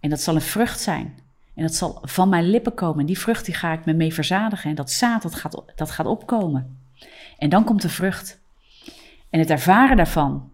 En 0.00 0.10
dat 0.10 0.20
zal 0.20 0.34
een 0.34 0.40
vrucht 0.40 0.80
zijn. 0.80 1.18
En 1.54 1.62
dat 1.62 1.74
zal 1.74 1.98
van 2.02 2.28
mijn 2.28 2.50
lippen 2.50 2.74
komen. 2.74 3.00
En 3.00 3.06
die 3.06 3.18
vrucht 3.18 3.44
die 3.44 3.54
ga 3.54 3.72
ik 3.72 3.84
me 3.84 3.92
mee 3.92 4.14
verzadigen. 4.14 4.70
En 4.70 4.76
dat 4.76 4.90
zaad 4.90 5.22
dat 5.22 5.34
gaat, 5.34 5.62
dat 5.76 5.90
gaat 5.90 6.06
opkomen. 6.06 6.78
En 7.38 7.48
dan 7.48 7.64
komt 7.64 7.82
de 7.82 7.88
vrucht. 7.88 8.40
En 9.30 9.38
het 9.38 9.50
ervaren 9.50 9.96
daarvan 9.96 10.50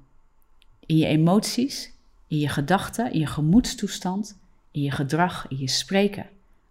in 0.87 0.97
je 0.97 1.07
emoties, 1.07 1.93
in 2.27 2.39
je 2.39 2.49
gedachten, 2.49 3.13
in 3.13 3.19
je 3.19 3.27
gemoedstoestand, 3.27 4.39
in 4.71 4.83
je 4.83 4.91
gedrag, 4.91 5.47
in 5.49 5.59
je 5.59 5.69
spreken. 5.69 6.27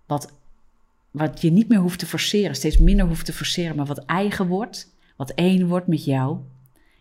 Wat, 0.05 0.33
wat 1.17 1.41
je 1.41 1.51
niet 1.51 1.69
meer 1.69 1.79
hoeft 1.79 1.99
te 1.99 2.05
forceren, 2.05 2.55
steeds 2.55 2.77
minder 2.77 3.05
hoeft 3.05 3.25
te 3.25 3.33
forceren, 3.33 3.75
maar 3.75 3.85
wat 3.85 4.05
eigen 4.05 4.47
wordt, 4.47 4.95
wat 5.15 5.29
één 5.29 5.67
wordt 5.67 5.87
met 5.87 6.05
jou. 6.05 6.37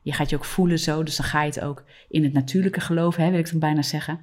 Je 0.02 0.12
gaat 0.12 0.30
je 0.30 0.36
ook 0.36 0.44
voelen 0.44 0.78
zo, 0.78 1.02
dus 1.02 1.16
dan 1.16 1.26
ga 1.26 1.40
je 1.42 1.48
het 1.48 1.60
ook 1.60 1.84
in 2.08 2.22
het 2.22 2.32
natuurlijke 2.32 2.80
hè, 3.16 3.30
wil 3.30 3.38
ik 3.38 3.50
dan 3.50 3.58
bijna 3.58 3.82
zeggen. 3.82 4.20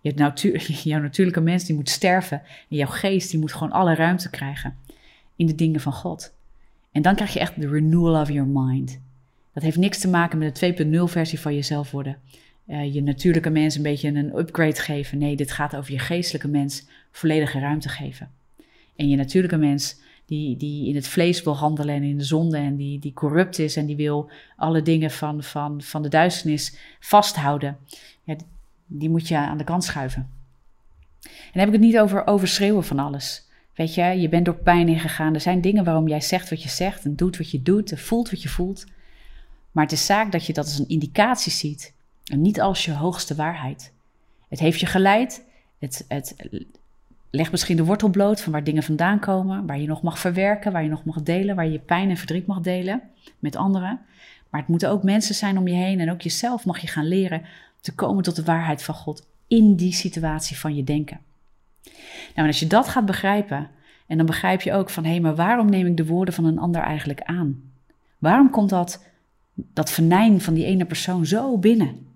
Je 0.00 0.80
jouw 0.90 1.00
natuurlijke 1.00 1.40
mens 1.40 1.64
die 1.64 1.76
moet 1.76 1.90
sterven. 1.90 2.42
En 2.68 2.76
jouw 2.76 2.88
geest 2.88 3.30
die 3.30 3.40
moet 3.40 3.52
gewoon 3.52 3.72
alle 3.72 3.94
ruimte 3.94 4.30
krijgen 4.30 4.76
in 5.36 5.46
de 5.46 5.54
dingen 5.54 5.80
van 5.80 5.92
God. 5.92 6.34
En 6.92 7.02
dan 7.02 7.14
krijg 7.14 7.32
je 7.32 7.40
echt 7.40 7.60
de 7.60 7.68
renewal 7.68 8.20
of 8.20 8.28
your 8.28 8.48
mind. 8.48 9.00
Dat 9.52 9.62
heeft 9.62 9.76
niks 9.76 9.98
te 9.98 10.08
maken 10.08 10.38
met 10.38 10.58
de 10.58 10.84
2.0 10.84 11.02
versie 11.02 11.40
van 11.40 11.54
jezelf 11.54 11.90
worden. 11.90 12.18
Uh, 12.68 12.94
je 12.94 13.02
natuurlijke 13.02 13.50
mens 13.50 13.76
een 13.76 13.82
beetje 13.82 14.08
een 14.08 14.38
upgrade 14.38 14.80
geven. 14.80 15.18
Nee, 15.18 15.36
dit 15.36 15.52
gaat 15.52 15.76
over 15.76 15.92
je 15.92 15.98
geestelijke 15.98 16.48
mens 16.48 16.86
volledige 17.10 17.58
ruimte 17.58 17.88
geven. 17.88 18.30
En 18.96 19.08
je 19.08 19.16
natuurlijke 19.16 19.56
mens 19.56 20.00
die, 20.26 20.56
die 20.56 20.88
in 20.88 20.94
het 20.94 21.08
vlees 21.08 21.42
wil 21.42 21.56
handelen 21.56 21.94
en 21.94 22.02
in 22.02 22.18
de 22.18 22.24
zonde 22.24 22.56
en 22.56 22.76
die, 22.76 22.98
die 22.98 23.12
corrupt 23.12 23.58
is 23.58 23.76
en 23.76 23.86
die 23.86 23.96
wil 23.96 24.30
alle 24.56 24.82
dingen 24.82 25.10
van, 25.10 25.42
van, 25.42 25.82
van 25.82 26.02
de 26.02 26.08
duisternis 26.08 26.76
vasthouden. 27.00 27.78
Ja, 28.24 28.36
die 28.86 29.10
moet 29.10 29.28
je 29.28 29.36
aan 29.36 29.58
de 29.58 29.64
kant 29.64 29.84
schuiven. 29.84 30.34
En 31.22 31.52
dan 31.52 31.60
heb 31.60 31.68
ik 31.68 31.74
het 31.74 31.82
niet 31.82 31.98
over 31.98 32.26
overschreeuwen 32.26 32.84
van 32.84 32.98
alles. 32.98 33.44
Weet 33.74 33.94
je, 33.94 34.02
je 34.02 34.28
bent 34.28 34.44
door 34.44 34.54
pijn 34.54 34.88
ingegaan. 34.88 35.34
Er 35.34 35.40
zijn 35.40 35.60
dingen 35.60 35.84
waarom 35.84 36.08
jij 36.08 36.20
zegt 36.20 36.50
wat 36.50 36.62
je 36.62 36.68
zegt 36.68 37.04
en 37.04 37.16
doet 37.16 37.36
wat 37.36 37.50
je 37.50 37.62
doet 37.62 37.90
en 37.90 37.98
voelt 37.98 38.30
wat 38.30 38.42
je 38.42 38.48
voelt. 38.48 38.86
Maar 39.72 39.84
het 39.84 39.92
is 39.92 40.06
zaak 40.06 40.32
dat 40.32 40.46
je 40.46 40.52
dat 40.52 40.64
als 40.64 40.78
een 40.78 40.88
indicatie 40.88 41.52
ziet 41.52 41.94
en 42.24 42.40
niet 42.40 42.60
als 42.60 42.84
je 42.84 42.92
hoogste 42.92 43.34
waarheid. 43.34 43.92
Het 44.48 44.58
heeft 44.58 44.80
je 44.80 44.86
geleid. 44.86 45.44
Het, 45.78 46.04
het 46.08 46.34
legt 47.36 47.50
misschien 47.50 47.76
de 47.76 47.84
wortel 47.84 48.08
bloot 48.08 48.40
van 48.40 48.52
waar 48.52 48.64
dingen 48.64 48.82
vandaan 48.82 49.18
komen, 49.18 49.66
waar 49.66 49.80
je 49.80 49.86
nog 49.86 50.02
mag 50.02 50.18
verwerken, 50.18 50.72
waar 50.72 50.82
je 50.82 50.88
nog 50.88 51.04
mag 51.04 51.22
delen, 51.22 51.56
waar 51.56 51.68
je 51.68 51.78
pijn 51.78 52.10
en 52.10 52.16
verdriet 52.16 52.46
mag 52.46 52.60
delen 52.60 53.02
met 53.38 53.56
anderen. 53.56 54.00
Maar 54.50 54.60
het 54.60 54.68
moeten 54.70 54.90
ook 54.90 55.02
mensen 55.02 55.34
zijn 55.34 55.58
om 55.58 55.68
je 55.68 55.74
heen 55.74 56.00
en 56.00 56.10
ook 56.10 56.20
jezelf 56.20 56.64
mag 56.64 56.78
je 56.78 56.86
gaan 56.86 57.08
leren 57.08 57.42
te 57.80 57.94
komen 57.94 58.22
tot 58.22 58.36
de 58.36 58.44
waarheid 58.44 58.82
van 58.82 58.94
God 58.94 59.26
in 59.46 59.74
die 59.74 59.92
situatie 59.92 60.58
van 60.58 60.76
je 60.76 60.84
denken. 60.84 61.20
Nou, 61.84 61.94
en 62.34 62.46
als 62.46 62.60
je 62.60 62.66
dat 62.66 62.88
gaat 62.88 63.06
begrijpen, 63.06 63.70
en 64.06 64.16
dan 64.16 64.26
begrijp 64.26 64.62
je 64.62 64.72
ook 64.72 64.90
van 64.90 65.04
hé, 65.04 65.10
hey, 65.10 65.20
maar 65.20 65.34
waarom 65.34 65.70
neem 65.70 65.86
ik 65.86 65.96
de 65.96 66.06
woorden 66.06 66.34
van 66.34 66.44
een 66.44 66.58
ander 66.58 66.82
eigenlijk 66.82 67.20
aan? 67.22 67.62
Waarom 68.18 68.50
komt 68.50 68.70
dat, 68.70 69.04
dat 69.54 69.90
venijn 69.90 70.40
van 70.40 70.54
die 70.54 70.64
ene 70.64 70.84
persoon 70.84 71.26
zo 71.26 71.58
binnen? 71.58 72.06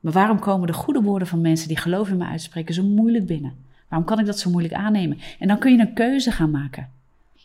Maar 0.00 0.12
waarom 0.12 0.38
komen 0.38 0.66
de 0.66 0.72
goede 0.72 1.02
woorden 1.02 1.28
van 1.28 1.40
mensen 1.40 1.68
die 1.68 1.76
geloof 1.76 2.08
in 2.08 2.16
me 2.16 2.24
uitspreken 2.24 2.74
zo 2.74 2.82
moeilijk 2.82 3.26
binnen? 3.26 3.68
Waarom 3.90 4.08
kan 4.08 4.18
ik 4.18 4.26
dat 4.26 4.38
zo 4.38 4.50
moeilijk 4.50 4.74
aannemen? 4.74 5.18
En 5.38 5.48
dan 5.48 5.58
kun 5.58 5.72
je 5.72 5.78
een 5.78 5.94
keuze 5.94 6.32
gaan 6.32 6.50
maken. 6.50 6.90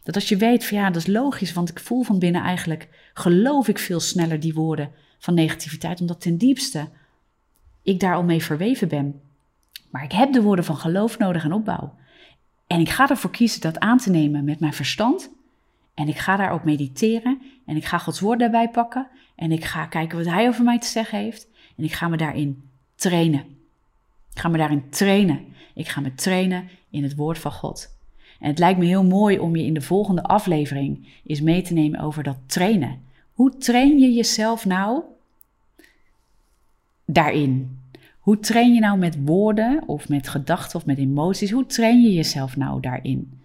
Dat 0.03 0.15
als 0.15 0.29
je 0.29 0.37
weet 0.37 0.65
van 0.65 0.77
ja, 0.77 0.85
dat 0.89 1.01
is 1.01 1.07
logisch, 1.07 1.53
want 1.53 1.69
ik 1.69 1.79
voel 1.79 2.03
van 2.03 2.19
binnen 2.19 2.41
eigenlijk, 2.41 3.09
geloof 3.13 3.67
ik 3.67 3.79
veel 3.79 3.99
sneller 3.99 4.39
die 4.39 4.53
woorden 4.53 4.91
van 5.17 5.33
negativiteit, 5.33 6.01
omdat 6.01 6.21
ten 6.21 6.37
diepste 6.37 6.87
ik 7.81 7.99
daar 7.99 8.15
al 8.15 8.23
mee 8.23 8.43
verweven 8.43 8.87
ben. 8.87 9.21
Maar 9.89 10.03
ik 10.03 10.11
heb 10.11 10.33
de 10.33 10.41
woorden 10.41 10.65
van 10.65 10.77
geloof 10.77 11.17
nodig 11.17 11.43
en 11.43 11.53
opbouw. 11.53 11.93
En 12.67 12.79
ik 12.79 12.89
ga 12.89 13.09
ervoor 13.09 13.31
kiezen 13.31 13.61
dat 13.61 13.79
aan 13.79 13.97
te 13.97 14.09
nemen 14.09 14.43
met 14.43 14.59
mijn 14.59 14.73
verstand. 14.73 15.29
En 15.93 16.07
ik 16.07 16.17
ga 16.17 16.35
daarop 16.35 16.63
mediteren. 16.63 17.41
En 17.65 17.75
ik 17.75 17.85
ga 17.85 17.97
Gods 17.97 18.19
woord 18.19 18.39
daarbij 18.39 18.69
pakken. 18.69 19.07
En 19.35 19.51
ik 19.51 19.63
ga 19.63 19.85
kijken 19.85 20.17
wat 20.17 20.27
Hij 20.27 20.47
over 20.47 20.63
mij 20.63 20.79
te 20.79 20.87
zeggen 20.87 21.19
heeft. 21.19 21.47
En 21.77 21.83
ik 21.83 21.93
ga 21.93 22.07
me 22.07 22.17
daarin 22.17 22.69
trainen. 22.95 23.39
Ik 24.33 24.39
ga 24.41 24.47
me 24.47 24.57
daarin 24.57 24.89
trainen. 24.89 25.53
Ik 25.75 25.87
ga 25.87 26.01
me 26.01 26.13
trainen 26.13 26.69
in 26.89 27.03
het 27.03 27.15
woord 27.15 27.37
van 27.37 27.51
God. 27.51 27.97
En 28.39 28.47
het 28.47 28.59
lijkt 28.59 28.79
me 28.79 28.85
heel 28.85 29.03
mooi 29.03 29.39
om 29.39 29.55
je 29.55 29.65
in 29.65 29.73
de 29.73 29.81
volgende 29.81 30.23
aflevering 30.23 31.07
eens 31.25 31.41
mee 31.41 31.61
te 31.61 31.73
nemen 31.73 31.99
over 31.99 32.23
dat 32.23 32.37
trainen. 32.45 32.99
Hoe 33.33 33.57
train 33.57 33.99
je 33.99 34.13
jezelf 34.13 34.65
nou 34.65 35.03
daarin? 37.05 37.79
Hoe 38.19 38.39
train 38.39 38.73
je 38.73 38.79
nou 38.79 38.97
met 38.97 39.25
woorden 39.25 39.83
of 39.87 40.09
met 40.09 40.27
gedachten 40.27 40.79
of 40.79 40.85
met 40.85 40.97
emoties? 40.97 41.51
Hoe 41.51 41.65
train 41.65 42.01
je 42.01 42.13
jezelf 42.13 42.57
nou 42.57 42.81
daarin? 42.81 43.39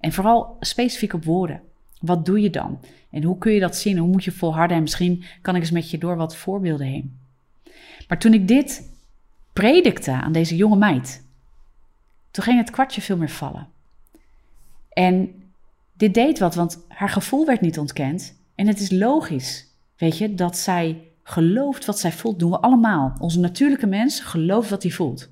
En 0.00 0.12
vooral 0.12 0.56
specifiek 0.60 1.12
op 1.12 1.24
woorden. 1.24 1.60
Wat 2.00 2.26
doe 2.26 2.40
je 2.40 2.50
dan? 2.50 2.78
En 3.10 3.22
hoe 3.22 3.38
kun 3.38 3.52
je 3.52 3.60
dat 3.60 3.76
zien? 3.76 3.98
Hoe 3.98 4.08
moet 4.08 4.24
je 4.24 4.32
volharden? 4.32 4.76
En 4.76 4.82
misschien 4.82 5.24
kan 5.42 5.54
ik 5.54 5.60
eens 5.60 5.70
met 5.70 5.90
je 5.90 5.98
door 5.98 6.16
wat 6.16 6.36
voorbeelden 6.36 6.86
heen. 6.86 7.18
Maar 8.08 8.18
toen 8.18 8.34
ik 8.34 8.48
dit 8.48 8.90
predikte 9.52 10.12
aan 10.12 10.32
deze 10.32 10.56
jonge 10.56 10.76
meid, 10.76 11.23
toen 12.34 12.44
ging 12.44 12.58
het 12.58 12.70
kwartje 12.70 13.00
veel 13.00 13.16
meer 13.16 13.30
vallen. 13.30 13.68
En 14.88 15.42
dit 15.92 16.14
deed 16.14 16.38
wat, 16.38 16.54
want 16.54 16.84
haar 16.88 17.08
gevoel 17.08 17.46
werd 17.46 17.60
niet 17.60 17.78
ontkend. 17.78 18.34
En 18.54 18.66
het 18.66 18.80
is 18.80 18.90
logisch, 18.90 19.66
weet 19.96 20.18
je, 20.18 20.34
dat 20.34 20.56
zij 20.56 21.02
gelooft 21.22 21.84
wat 21.84 21.98
zij 21.98 22.12
voelt. 22.12 22.38
Doen 22.38 22.50
we 22.50 22.60
allemaal. 22.60 23.16
Onze 23.18 23.40
natuurlijke 23.40 23.86
mens 23.86 24.20
gelooft 24.20 24.70
wat 24.70 24.82
hij 24.82 24.92
voelt. 24.92 25.28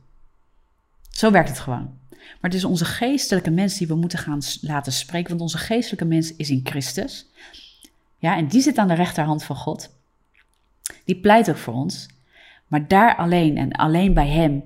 Zo 1.10 1.30
werkt 1.30 1.48
het 1.48 1.58
gewoon. 1.58 1.98
Maar 2.10 2.50
het 2.50 2.54
is 2.54 2.64
onze 2.64 2.84
geestelijke 2.84 3.50
mens 3.50 3.78
die 3.78 3.86
we 3.86 3.94
moeten 3.94 4.18
gaan 4.18 4.40
laten 4.60 4.92
spreken. 4.92 5.28
Want 5.28 5.40
onze 5.40 5.58
geestelijke 5.58 6.04
mens 6.04 6.36
is 6.36 6.50
in 6.50 6.60
Christus. 6.64 7.26
Ja, 8.18 8.36
en 8.36 8.46
die 8.46 8.60
zit 8.60 8.78
aan 8.78 8.88
de 8.88 8.94
rechterhand 8.94 9.44
van 9.44 9.56
God. 9.56 9.94
Die 11.04 11.20
pleit 11.20 11.50
ook 11.50 11.56
voor 11.56 11.74
ons. 11.74 12.08
Maar 12.66 12.88
daar 12.88 13.16
alleen 13.16 13.56
en 13.56 13.72
alleen 13.72 14.14
bij 14.14 14.28
Hem 14.28 14.64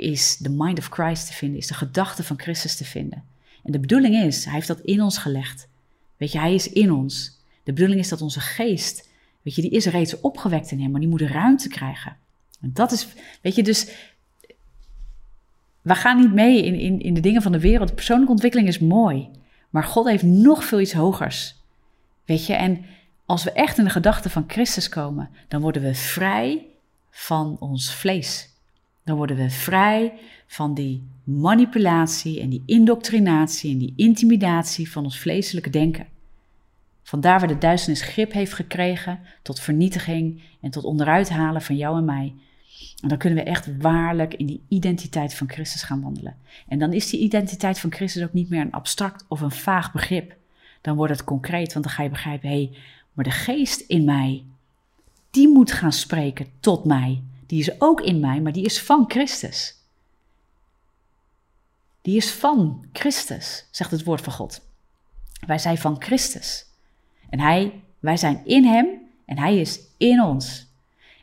is 0.00 0.36
de 0.36 0.50
mind 0.50 0.78
of 0.78 0.88
Christ 0.88 1.26
te 1.26 1.32
vinden, 1.32 1.58
is 1.58 1.66
de 1.66 1.74
gedachte 1.74 2.22
van 2.22 2.38
Christus 2.40 2.76
te 2.76 2.84
vinden. 2.84 3.24
En 3.62 3.72
de 3.72 3.80
bedoeling 3.80 4.14
is, 4.14 4.44
Hij 4.44 4.54
heeft 4.54 4.66
dat 4.66 4.80
in 4.80 5.02
ons 5.02 5.18
gelegd. 5.18 5.68
Weet 6.16 6.32
je, 6.32 6.38
Hij 6.38 6.54
is 6.54 6.68
in 6.68 6.92
ons. 6.92 7.40
De 7.64 7.72
bedoeling 7.72 8.00
is 8.00 8.08
dat 8.08 8.22
onze 8.22 8.40
geest, 8.40 9.08
weet 9.42 9.54
je, 9.54 9.62
die 9.62 9.70
is 9.70 9.86
reeds 9.86 10.20
opgewekt 10.20 10.70
in 10.70 10.80
Hem, 10.80 10.90
maar 10.90 11.00
die 11.00 11.08
moet 11.08 11.20
ruimte 11.20 11.68
krijgen. 11.68 12.16
En 12.60 12.70
dat 12.72 12.92
is, 12.92 13.06
weet 13.40 13.54
je, 13.54 13.62
dus 13.62 13.88
we 15.82 15.94
gaan 15.94 16.20
niet 16.20 16.32
mee 16.32 16.64
in, 16.64 16.74
in, 16.74 17.00
in 17.00 17.14
de 17.14 17.20
dingen 17.20 17.42
van 17.42 17.52
de 17.52 17.60
wereld. 17.60 17.94
Persoonlijke 17.94 18.32
ontwikkeling 18.32 18.68
is 18.68 18.78
mooi, 18.78 19.28
maar 19.70 19.84
God 19.84 20.06
heeft 20.06 20.22
nog 20.22 20.64
veel 20.64 20.80
iets 20.80 20.92
hogers. 20.92 21.56
Weet 22.24 22.46
je, 22.46 22.54
en 22.54 22.84
als 23.26 23.44
we 23.44 23.52
echt 23.52 23.78
in 23.78 23.84
de 23.84 23.90
gedachte 23.90 24.30
van 24.30 24.44
Christus 24.46 24.88
komen, 24.88 25.30
dan 25.48 25.60
worden 25.60 25.82
we 25.82 25.94
vrij 25.94 26.66
van 27.10 27.56
ons 27.60 27.94
vlees. 27.94 28.51
Dan 29.04 29.16
worden 29.16 29.36
we 29.36 29.50
vrij 29.50 30.12
van 30.46 30.74
die 30.74 31.02
manipulatie 31.24 32.40
en 32.40 32.48
die 32.48 32.62
indoctrinatie 32.66 33.72
en 33.72 33.78
die 33.78 33.92
intimidatie 33.96 34.90
van 34.90 35.04
ons 35.04 35.18
vleeselijke 35.18 35.70
denken. 35.70 36.06
Vandaar 37.02 37.38
waar 37.38 37.48
de 37.48 37.58
duisternis 37.58 38.02
grip 38.02 38.32
heeft 38.32 38.52
gekregen 38.52 39.20
tot 39.42 39.60
vernietiging 39.60 40.42
en 40.60 40.70
tot 40.70 40.84
onderuit 40.84 41.28
halen 41.28 41.62
van 41.62 41.76
jou 41.76 41.98
en 41.98 42.04
mij. 42.04 42.34
En 43.02 43.08
dan 43.08 43.18
kunnen 43.18 43.44
we 43.44 43.50
echt 43.50 43.76
waarlijk 43.78 44.34
in 44.34 44.46
die 44.46 44.62
identiteit 44.68 45.34
van 45.34 45.50
Christus 45.50 45.82
gaan 45.82 46.02
wandelen. 46.02 46.36
En 46.68 46.78
dan 46.78 46.92
is 46.92 47.10
die 47.10 47.20
identiteit 47.20 47.78
van 47.78 47.92
Christus 47.92 48.22
ook 48.22 48.32
niet 48.32 48.48
meer 48.48 48.60
een 48.60 48.72
abstract 48.72 49.24
of 49.28 49.40
een 49.40 49.50
vaag 49.50 49.92
begrip. 49.92 50.36
Dan 50.80 50.96
wordt 50.96 51.12
het 51.12 51.24
concreet, 51.24 51.72
want 51.72 51.84
dan 51.84 51.94
ga 51.94 52.02
je 52.02 52.08
begrijpen, 52.08 52.48
hé, 52.48 52.54
hey, 52.54 52.78
maar 53.12 53.24
de 53.24 53.30
geest 53.30 53.80
in 53.80 54.04
mij, 54.04 54.44
die 55.30 55.48
moet 55.48 55.72
gaan 55.72 55.92
spreken 55.92 56.46
tot 56.60 56.84
mij. 56.84 57.22
Die 57.52 57.60
is 57.60 57.80
ook 57.80 58.00
in 58.00 58.20
mij, 58.20 58.40
maar 58.40 58.52
die 58.52 58.64
is 58.64 58.80
van 58.80 59.04
Christus. 59.08 59.76
Die 62.02 62.16
is 62.16 62.30
van 62.30 62.84
Christus, 62.92 63.66
zegt 63.70 63.90
het 63.90 64.04
woord 64.04 64.20
van 64.20 64.32
God. 64.32 64.60
Wij 65.46 65.58
zijn 65.58 65.78
van 65.78 66.02
Christus. 66.02 66.66
En 67.30 67.40
hij, 67.40 67.82
wij 67.98 68.16
zijn 68.16 68.40
in 68.44 68.64
hem 68.64 68.86
en 69.26 69.38
hij 69.38 69.58
is 69.58 69.80
in 69.96 70.22
ons. 70.22 70.66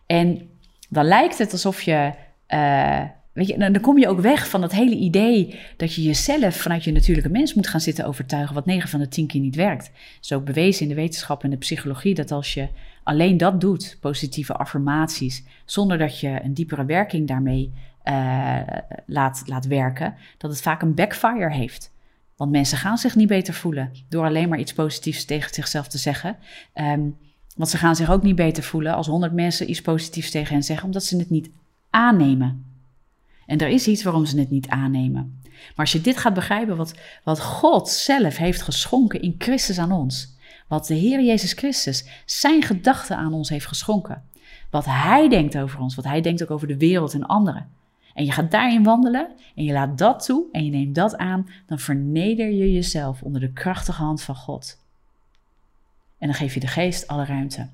En 0.06 0.60
dan 0.90 1.06
lijkt 1.06 1.38
het 1.38 1.52
alsof 1.52 1.82
je. 1.82 2.14
Uh, 2.48 3.04
dan 3.46 3.80
kom 3.80 3.98
je 3.98 4.08
ook 4.08 4.20
weg 4.20 4.50
van 4.50 4.62
dat 4.62 4.72
hele 4.72 4.96
idee 4.96 5.60
dat 5.78 5.94
je 5.94 6.02
jezelf 6.02 6.56
vanuit 6.56 6.84
je 6.84 6.92
natuurlijke 6.92 7.30
mens 7.30 7.54
moet 7.54 7.68
gaan 7.68 7.82
zitten 7.82 8.06
overtuigen, 8.06 8.56
wat 8.56 8.66
9 8.66 8.90
van 8.90 9.00
de 9.00 9.08
10 9.08 9.28
keer 9.28 9.42
niet 9.42 9.56
werkt. 9.56 9.92
Ook 10.34 10.46
bewezen 10.46 10.82
in 10.82 10.88
de 10.88 10.96
wetenschap 10.96 11.44
en 11.44 11.50
de 11.50 11.58
psychologie 11.58 12.16
dat 12.16 12.32
als 12.32 12.54
je 12.54 12.68
alleen 13.04 13.38
dat 13.38 13.62
doet, 13.62 13.98
positieve 14.00 14.54
affirmaties, 14.54 15.44
zonder 15.66 15.98
dat 15.98 16.20
je 16.20 16.40
een 16.44 16.54
diepere 16.54 16.86
werking 16.86 17.28
daarmee 17.28 17.72
uh, 18.06 18.60
laat, 19.06 19.44
laat 19.46 19.68
werken, 19.68 20.16
dat 20.38 20.52
het 20.52 20.62
vaak 20.62 20.82
een 20.82 20.96
backfire 20.96 21.52
heeft. 21.52 21.92
Want 22.36 22.52
mensen 22.52 22.78
gaan 22.78 22.98
zich 22.98 23.16
niet 23.16 23.28
beter 23.28 23.54
voelen 23.54 23.92
door 24.10 24.26
alleen 24.26 24.50
maar 24.50 24.60
iets 24.60 24.74
positiefs 24.74 25.26
tegen 25.26 25.54
zichzelf 25.54 25.88
te 25.88 25.98
zeggen. 25.98 26.38
Um, 26.74 27.18
want 27.56 27.72
ze 27.72 27.78
gaan 27.78 27.96
zich 27.96 28.12
ook 28.12 28.24
niet 28.24 28.36
beter 28.36 28.64
voelen 28.64 28.94
als 28.94 29.08
honderd 29.08 29.34
mensen 29.34 29.70
iets 29.70 29.82
positiefs 29.82 30.32
tegen 30.32 30.54
hen 30.54 30.64
zeggen, 30.64 30.86
omdat 30.86 31.04
ze 31.04 31.18
het 31.18 31.30
niet 31.30 31.50
aannemen. 31.90 32.69
En 33.50 33.58
er 33.58 33.68
is 33.68 33.88
iets 33.88 34.04
waarom 34.04 34.26
ze 34.26 34.40
het 34.40 34.50
niet 34.50 34.68
aannemen. 34.68 35.42
Maar 35.44 35.86
als 35.86 35.92
je 35.92 36.02
dit 36.02 36.18
gaat 36.18 36.34
begrijpen, 36.34 36.78
wat, 36.78 36.94
wat 37.24 37.42
God 37.42 37.90
zelf 37.90 38.38
heeft 38.38 38.62
geschonken 38.62 39.22
in 39.22 39.36
Christus 39.38 39.80
aan 39.80 39.92
ons, 39.92 40.38
wat 40.68 40.88
de 40.88 40.94
Heer 40.94 41.24
Jezus 41.24 41.54
Christus 41.54 42.06
zijn 42.26 42.64
gedachten 42.64 43.18
aan 43.18 43.34
ons 43.34 43.50
heeft 43.50 43.66
geschonken, 43.66 44.24
wat 44.70 44.86
Hij 44.86 45.30
denkt 45.30 45.58
over 45.58 45.80
ons, 45.80 45.96
wat 45.96 46.06
Hij 46.06 46.22
denkt 46.22 46.44
ook 46.44 46.52
over 46.52 46.68
de 46.68 46.78
wereld 46.78 47.14
en 47.14 47.26
anderen. 47.26 47.70
En 48.14 48.26
je 48.26 48.32
gaat 48.32 48.52
daarin 48.52 48.84
wandelen 48.84 49.30
en 49.56 49.64
je 49.64 49.74
laat 49.74 49.98
dat 49.98 50.26
toe 50.26 50.46
en 50.52 50.66
je 50.66 50.72
neemt 50.72 50.96
dat 50.96 51.18
aan, 51.18 51.50
dan 51.66 51.80
verneder 51.80 52.52
je 52.52 52.74
jezelf 52.74 53.22
onder 53.22 53.42
de 53.42 53.54
krachtige 53.54 54.02
hand 54.02 54.22
van 54.22 54.36
God. 54.36 54.78
En 56.18 56.28
dan 56.28 56.36
geef 56.36 56.54
je 56.54 56.60
de 56.60 56.68
geest 56.68 57.08
alle 57.08 57.26
ruimte. 57.26 57.70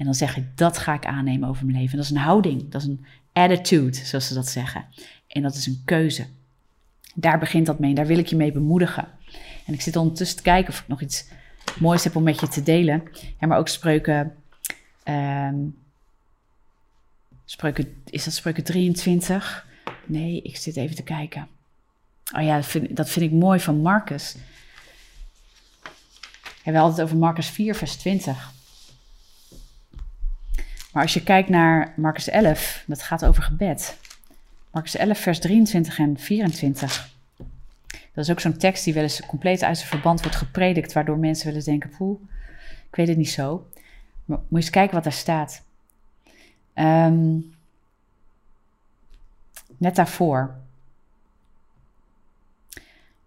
En 0.00 0.06
dan 0.06 0.14
zeg 0.14 0.34
je, 0.34 0.44
dat 0.54 0.78
ga 0.78 0.94
ik 0.94 1.06
aannemen 1.06 1.48
over 1.48 1.66
mijn 1.66 1.78
leven. 1.78 1.96
dat 1.96 2.04
is 2.04 2.10
een 2.10 2.16
houding, 2.16 2.70
dat 2.70 2.80
is 2.80 2.86
een 2.86 3.04
attitude, 3.32 3.96
zoals 3.96 4.26
ze 4.26 4.34
dat 4.34 4.48
zeggen. 4.48 4.84
En 5.28 5.42
dat 5.42 5.54
is 5.54 5.66
een 5.66 5.82
keuze. 5.84 6.26
Daar 7.14 7.38
begint 7.38 7.66
dat 7.66 7.78
mee, 7.78 7.94
daar 7.94 8.06
wil 8.06 8.18
ik 8.18 8.26
je 8.26 8.36
mee 8.36 8.52
bemoedigen. 8.52 9.08
En 9.66 9.74
ik 9.74 9.80
zit 9.80 9.96
ondertussen 9.96 10.36
te 10.36 10.42
kijken 10.42 10.72
of 10.72 10.80
ik 10.80 10.88
nog 10.88 11.00
iets 11.00 11.28
moois 11.78 12.04
heb 12.04 12.16
om 12.16 12.22
met 12.22 12.40
je 12.40 12.48
te 12.48 12.62
delen. 12.62 13.02
Ja, 13.40 13.46
maar 13.46 13.58
ook 13.58 13.68
spreuken. 13.68 14.34
Um, 15.04 15.78
is 18.04 18.24
dat 18.24 18.34
spreuken 18.34 18.64
23? 18.64 19.66
Nee, 20.06 20.42
ik 20.42 20.56
zit 20.56 20.76
even 20.76 20.96
te 20.96 21.02
kijken. 21.02 21.48
Oh 22.36 22.42
ja, 22.42 22.56
dat 22.56 22.66
vind, 22.66 22.96
dat 22.96 23.10
vind 23.10 23.24
ik 23.24 23.38
mooi 23.38 23.60
van 23.60 23.80
Marcus. 23.80 24.36
We 26.64 26.72
hadden 26.72 26.90
het 26.90 27.00
over 27.00 27.16
Marcus 27.16 27.48
4, 27.48 27.74
vers 27.74 27.96
20. 27.96 28.58
Maar 30.92 31.02
als 31.02 31.14
je 31.14 31.22
kijkt 31.22 31.48
naar 31.48 31.92
Marcus 31.96 32.28
11, 32.28 32.84
dat 32.86 33.02
gaat 33.02 33.24
over 33.24 33.42
gebed. 33.42 33.96
Marcus 34.70 34.96
11, 34.96 35.18
vers 35.18 35.38
23 35.38 35.98
en 35.98 36.18
24. 36.18 37.10
Dat 38.14 38.24
is 38.24 38.30
ook 38.30 38.40
zo'n 38.40 38.56
tekst 38.56 38.84
die 38.84 38.94
wel 38.94 39.02
eens 39.02 39.26
compleet 39.26 39.62
uit 39.62 39.76
zijn 39.76 39.88
verband 39.88 40.20
wordt 40.20 40.36
gepredikt, 40.36 40.92
waardoor 40.92 41.18
mensen 41.18 41.46
wel 41.46 41.54
eens 41.54 41.64
denken: 41.64 41.90
poeh, 41.98 42.20
ik 42.90 42.96
weet 42.96 43.08
het 43.08 43.16
niet 43.16 43.30
zo. 43.30 43.66
Maar 44.24 44.38
moet 44.38 44.48
je 44.48 44.56
eens 44.56 44.70
kijken 44.70 44.94
wat 44.94 45.04
daar 45.04 45.12
staat. 45.12 45.62
Um, 46.74 47.54
net 49.76 49.96
daarvoor. 49.96 50.54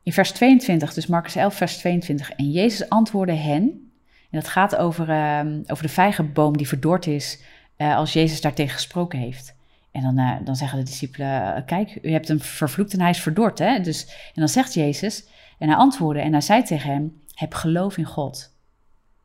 In 0.04 0.14
vers 0.14 0.32
22, 0.32 0.94
dus 0.94 1.08
Marcus 1.08 1.36
11, 1.36 1.56
vers 1.56 1.78
22. 1.78 2.32
En 2.32 2.52
Jezus 2.52 2.90
antwoordde 2.90 3.36
hen, 3.36 3.92
en 4.30 4.40
dat 4.40 4.48
gaat 4.48 4.76
over, 4.76 5.10
uh, 5.10 5.60
over 5.68 5.84
de 5.84 5.90
vijgenboom 5.90 6.58
die 6.58 6.68
verdord 6.68 7.08
is 7.08 7.40
uh, 7.84 7.96
als 7.96 8.14
Jezus 8.14 8.42
daartegen 8.42 8.74
gesproken 8.74 9.20
heeft. 9.20 9.56
En 9.92 10.02
dan, 10.02 10.20
uh, 10.20 10.36
dan 10.44 10.56
zeggen 10.56 10.78
de 10.78 10.86
discipelen, 10.86 11.56
eh, 11.56 11.66
kijk, 11.66 12.00
u 12.02 12.12
hebt 12.12 12.28
hem 12.28 12.40
vervloekt 12.40 12.94
en 12.94 13.02
hij 13.02 13.10
is 13.10 13.22
verdord. 13.22 13.60
Hè? 13.60 13.80
Dus, 13.80 14.06
en 14.06 14.34
dan 14.42 14.50
zegt 14.50 14.74
Jezus, 14.74 15.28
en 15.58 15.68
hij 15.68 15.78
antwoordde 15.78 16.22
en 16.22 16.32
hij 16.32 16.42
zei 16.42 16.64
tegen 16.64 16.90
hem, 16.90 17.22
heb 17.34 17.54
geloof 17.54 17.98
in 17.98 18.06
God. 18.06 18.56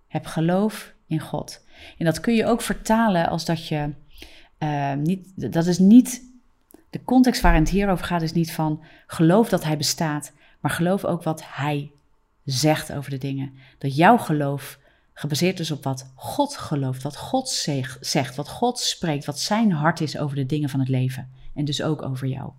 Heb 0.09 0.27
geloof 0.27 0.95
in 1.07 1.21
God. 1.21 1.65
En 1.99 2.05
dat 2.05 2.21
kun 2.21 2.35
je 2.35 2.47
ook 2.47 2.61
vertalen 2.61 3.29
als 3.29 3.45
dat 3.45 3.69
je 3.69 3.93
niet, 4.97 5.53
dat 5.53 5.67
is 5.67 5.79
niet, 5.79 6.23
de 6.91 7.05
context 7.05 7.43
waarin 7.43 7.63
het 7.63 7.71
hier 7.71 7.89
over 7.89 8.05
gaat 8.05 8.23
is 8.23 8.33
niet 8.33 8.53
van 8.53 8.85
geloof 9.07 9.49
dat 9.49 9.65
hij 9.65 9.77
bestaat, 9.77 10.33
maar 10.61 10.71
geloof 10.71 11.05
ook 11.05 11.23
wat 11.23 11.43
Hij 11.47 11.91
zegt 12.45 12.93
over 12.93 13.11
de 13.11 13.19
dingen. 13.19 13.53
Dat 13.79 13.97
jouw 13.97 14.19
geloof 14.19 14.79
gebaseerd 15.19 15.61
is 15.61 15.71
op 15.71 15.85
wat 15.85 16.13
God 16.15 16.57
gelooft, 16.57 17.03
wat 17.03 17.17
God 17.17 17.49
zegt, 18.01 18.37
wat 18.37 18.49
God 18.49 18.79
spreekt, 18.79 19.25
wat 19.25 19.41
zijn 19.41 19.73
hart 19.73 20.01
is 20.01 20.19
over 20.19 20.37
de 20.37 20.47
dingen 20.47 20.69
van 20.69 20.81
het 20.81 20.89
leven. 20.89 21.31
En 21.55 21.65
dus 21.65 21.83
ook 21.83 22.03
over 22.03 22.27
jou. 22.27 22.51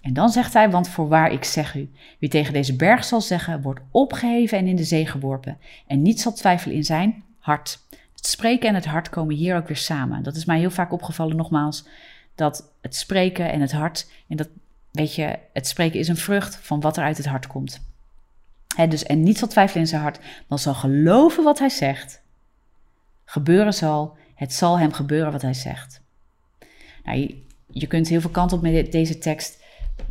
En 0.00 0.12
dan 0.12 0.30
zegt 0.30 0.52
hij, 0.52 0.70
want 0.70 0.88
voorwaar 0.88 1.32
ik 1.32 1.44
zeg 1.44 1.74
u, 1.74 1.90
wie 2.18 2.28
tegen 2.28 2.52
deze 2.52 2.76
berg 2.76 3.04
zal 3.04 3.20
zeggen, 3.20 3.62
wordt 3.62 3.80
opgeheven 3.90 4.58
en 4.58 4.66
in 4.66 4.76
de 4.76 4.84
zee 4.84 5.06
geworpen. 5.06 5.58
En 5.86 6.02
niet 6.02 6.20
zal 6.20 6.32
twijfelen 6.32 6.76
in 6.76 6.84
zijn 6.84 7.24
hart. 7.38 7.78
Het 8.14 8.26
spreken 8.26 8.68
en 8.68 8.74
het 8.74 8.84
hart 8.84 9.08
komen 9.08 9.34
hier 9.34 9.56
ook 9.56 9.66
weer 9.68 9.76
samen. 9.76 10.22
Dat 10.22 10.36
is 10.36 10.44
mij 10.44 10.58
heel 10.58 10.70
vaak 10.70 10.92
opgevallen, 10.92 11.36
nogmaals. 11.36 11.86
dat 12.34 12.72
het 12.80 12.96
spreken 12.96 13.52
en 13.52 13.60
het 13.60 13.72
hart, 13.72 14.10
en 14.28 14.36
dat 14.36 14.48
weet 14.90 15.14
je, 15.14 15.38
het 15.52 15.66
spreken 15.66 15.98
is 15.98 16.08
een 16.08 16.16
vrucht 16.16 16.56
van 16.56 16.80
wat 16.80 16.96
er 16.96 17.04
uit 17.04 17.16
het 17.16 17.26
hart 17.26 17.46
komt. 17.46 17.93
Dus, 18.88 19.02
en 19.02 19.22
niet 19.22 19.38
zal 19.38 19.48
twijfelen 19.48 19.82
in 19.82 19.88
zijn 19.88 20.02
hart, 20.02 20.18
dan 20.48 20.58
zal 20.58 20.74
geloven 20.74 21.44
wat 21.44 21.58
hij 21.58 21.68
zegt. 21.68 22.22
Gebeuren 23.24 23.74
zal, 23.74 24.16
het 24.34 24.52
zal 24.52 24.78
hem 24.78 24.92
gebeuren 24.92 25.32
wat 25.32 25.42
hij 25.42 25.54
zegt. 25.54 26.00
Nou, 27.04 27.42
je, 27.70 27.86
kunt 27.86 28.08
heel 28.08 28.20
veel 28.20 28.30
kanten 28.30 28.56
op 28.56 28.62
met 28.62 28.92
deze 28.92 29.18
tekst, 29.18 29.62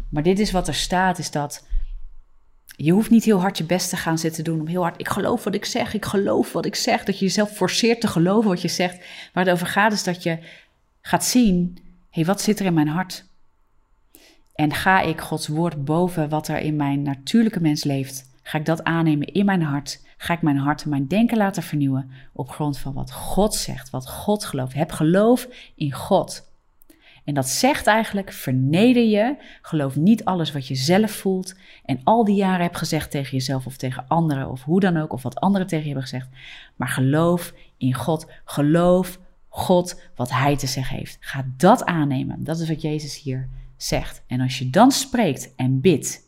maar 0.10 0.24
dit 0.24 0.40
is 0.40 0.52
wat 0.52 0.68
er 0.68 0.74
staat, 0.74 1.20
is 1.20 1.32
dat 1.32 1.66
je 2.76 2.92
hoeft 2.92 3.10
niet 3.10 3.24
heel 3.24 3.42
hard 3.42 3.58
je 3.58 3.64
best 3.64 3.90
te 3.90 3.98
gaan 3.98 4.18
zitten 4.18 4.44
doen 4.44 4.60
om 4.60 4.68
heel 4.68 4.82
hard, 4.82 5.00
ik 5.00 5.08
geloof 5.08 5.44
wat 5.44 5.56
ik 5.56 5.66
zeg, 5.66 5.94
ik 5.94 6.06
geloof 6.06 6.52
wat 6.52 6.66
ik 6.66 6.76
zeg, 6.76 7.04
dat 7.04 7.20
je 7.20 7.26
jezelf 7.26 7.52
forceert 7.52 8.02
te 8.02 8.08
geloven 8.08 8.50
wat 8.50 8.62
je 8.62 8.68
zegt. 8.68 9.06
Waar 9.34 9.46
het 9.46 9.54
over 9.54 9.68
gaat 9.68 9.92
is 9.92 10.04
dat 10.04 10.24
je 10.24 10.38
gaat 11.02 11.26
zien, 11.26 11.74
hé, 11.76 11.82
hey, 12.10 12.26
wat 12.26 12.42
zit 12.42 12.60
er 12.60 12.66
in 12.66 12.74
mijn 12.74 12.88
hart? 12.88 13.26
En 14.56 14.74
ga 14.74 15.02
ik 15.02 15.22
Gods 15.22 15.48
woord 15.48 15.86
boven 15.86 16.30
wat 16.30 16.48
er 16.48 16.58
in 16.58 16.76
mijn 16.76 17.02
natuurlijke 17.02 17.62
mens 17.62 17.84
leeft? 17.84 18.32
Ga 18.44 18.58
ik 18.58 18.66
dat 18.66 18.84
aannemen 18.84 19.28
in 19.28 19.46
mijn 19.46 19.62
hart? 19.62 20.02
Ga 20.18 20.34
ik 20.34 20.42
mijn 20.42 20.58
hart 20.58 20.84
en 20.84 20.90
mijn 20.90 21.08
denken 21.08 21.38
laten 21.38 21.64
vernieuwen 21.64 22.12
op 22.34 22.50
grond 22.50 22.80
van 22.80 22.94
wat 22.94 23.12
God 23.12 23.56
zegt, 23.56 23.90
wat 23.90 24.10
God 24.10 24.46
gelooft? 24.46 24.74
Heb 24.74 24.92
geloof 24.92 25.48
in 25.76 25.92
God. 25.92 26.52
En 27.24 27.34
dat 27.34 27.50
zegt 27.50 27.88
eigenlijk: 27.88 28.32
verneder 28.32 29.04
je, 29.04 29.36
geloof 29.62 29.96
niet 29.96 30.26
alles 30.26 30.52
wat 30.52 30.68
je 30.68 30.76
zelf 30.76 31.12
voelt 31.12 31.56
en 31.86 32.00
al 32.04 32.24
die 32.24 32.36
jaren 32.36 32.62
hebt 32.62 32.78
gezegd 32.78 33.12
tegen 33.12 33.32
jezelf 33.32 33.66
of 33.66 33.78
tegen 33.78 34.06
anderen 34.08 34.50
of 34.50 34.64
hoe 34.64 34.80
dan 34.80 34.98
ook, 34.98 35.14
of 35.14 35.24
wat 35.24 35.40
anderen 35.40 35.68
tegen 35.68 35.86
je 35.86 35.92
hebben 35.92 36.10
gezegd. 36.10 36.30
Maar 36.76 36.88
geloof 36.88 37.54
in 37.78 37.94
God. 37.94 38.32
Geloof 38.46 39.20
God 39.48 40.02
wat 40.16 40.30
Hij 40.30 40.58
te 40.58 40.68
zeggen 40.68 40.98
heeft. 40.98 41.18
Ga 41.20 41.46
dat 41.58 41.86
aannemen. 41.86 42.44
Dat 42.44 42.60
is 42.60 42.68
wat 42.68 42.82
Jezus 42.82 43.22
hier 43.22 43.50
zegt. 43.78 44.24
En 44.28 44.42
als 44.42 44.60
je 44.60 44.70
dan 44.70 44.92
spreekt 44.92 45.56
en 45.56 45.82
bidt, 45.82 46.23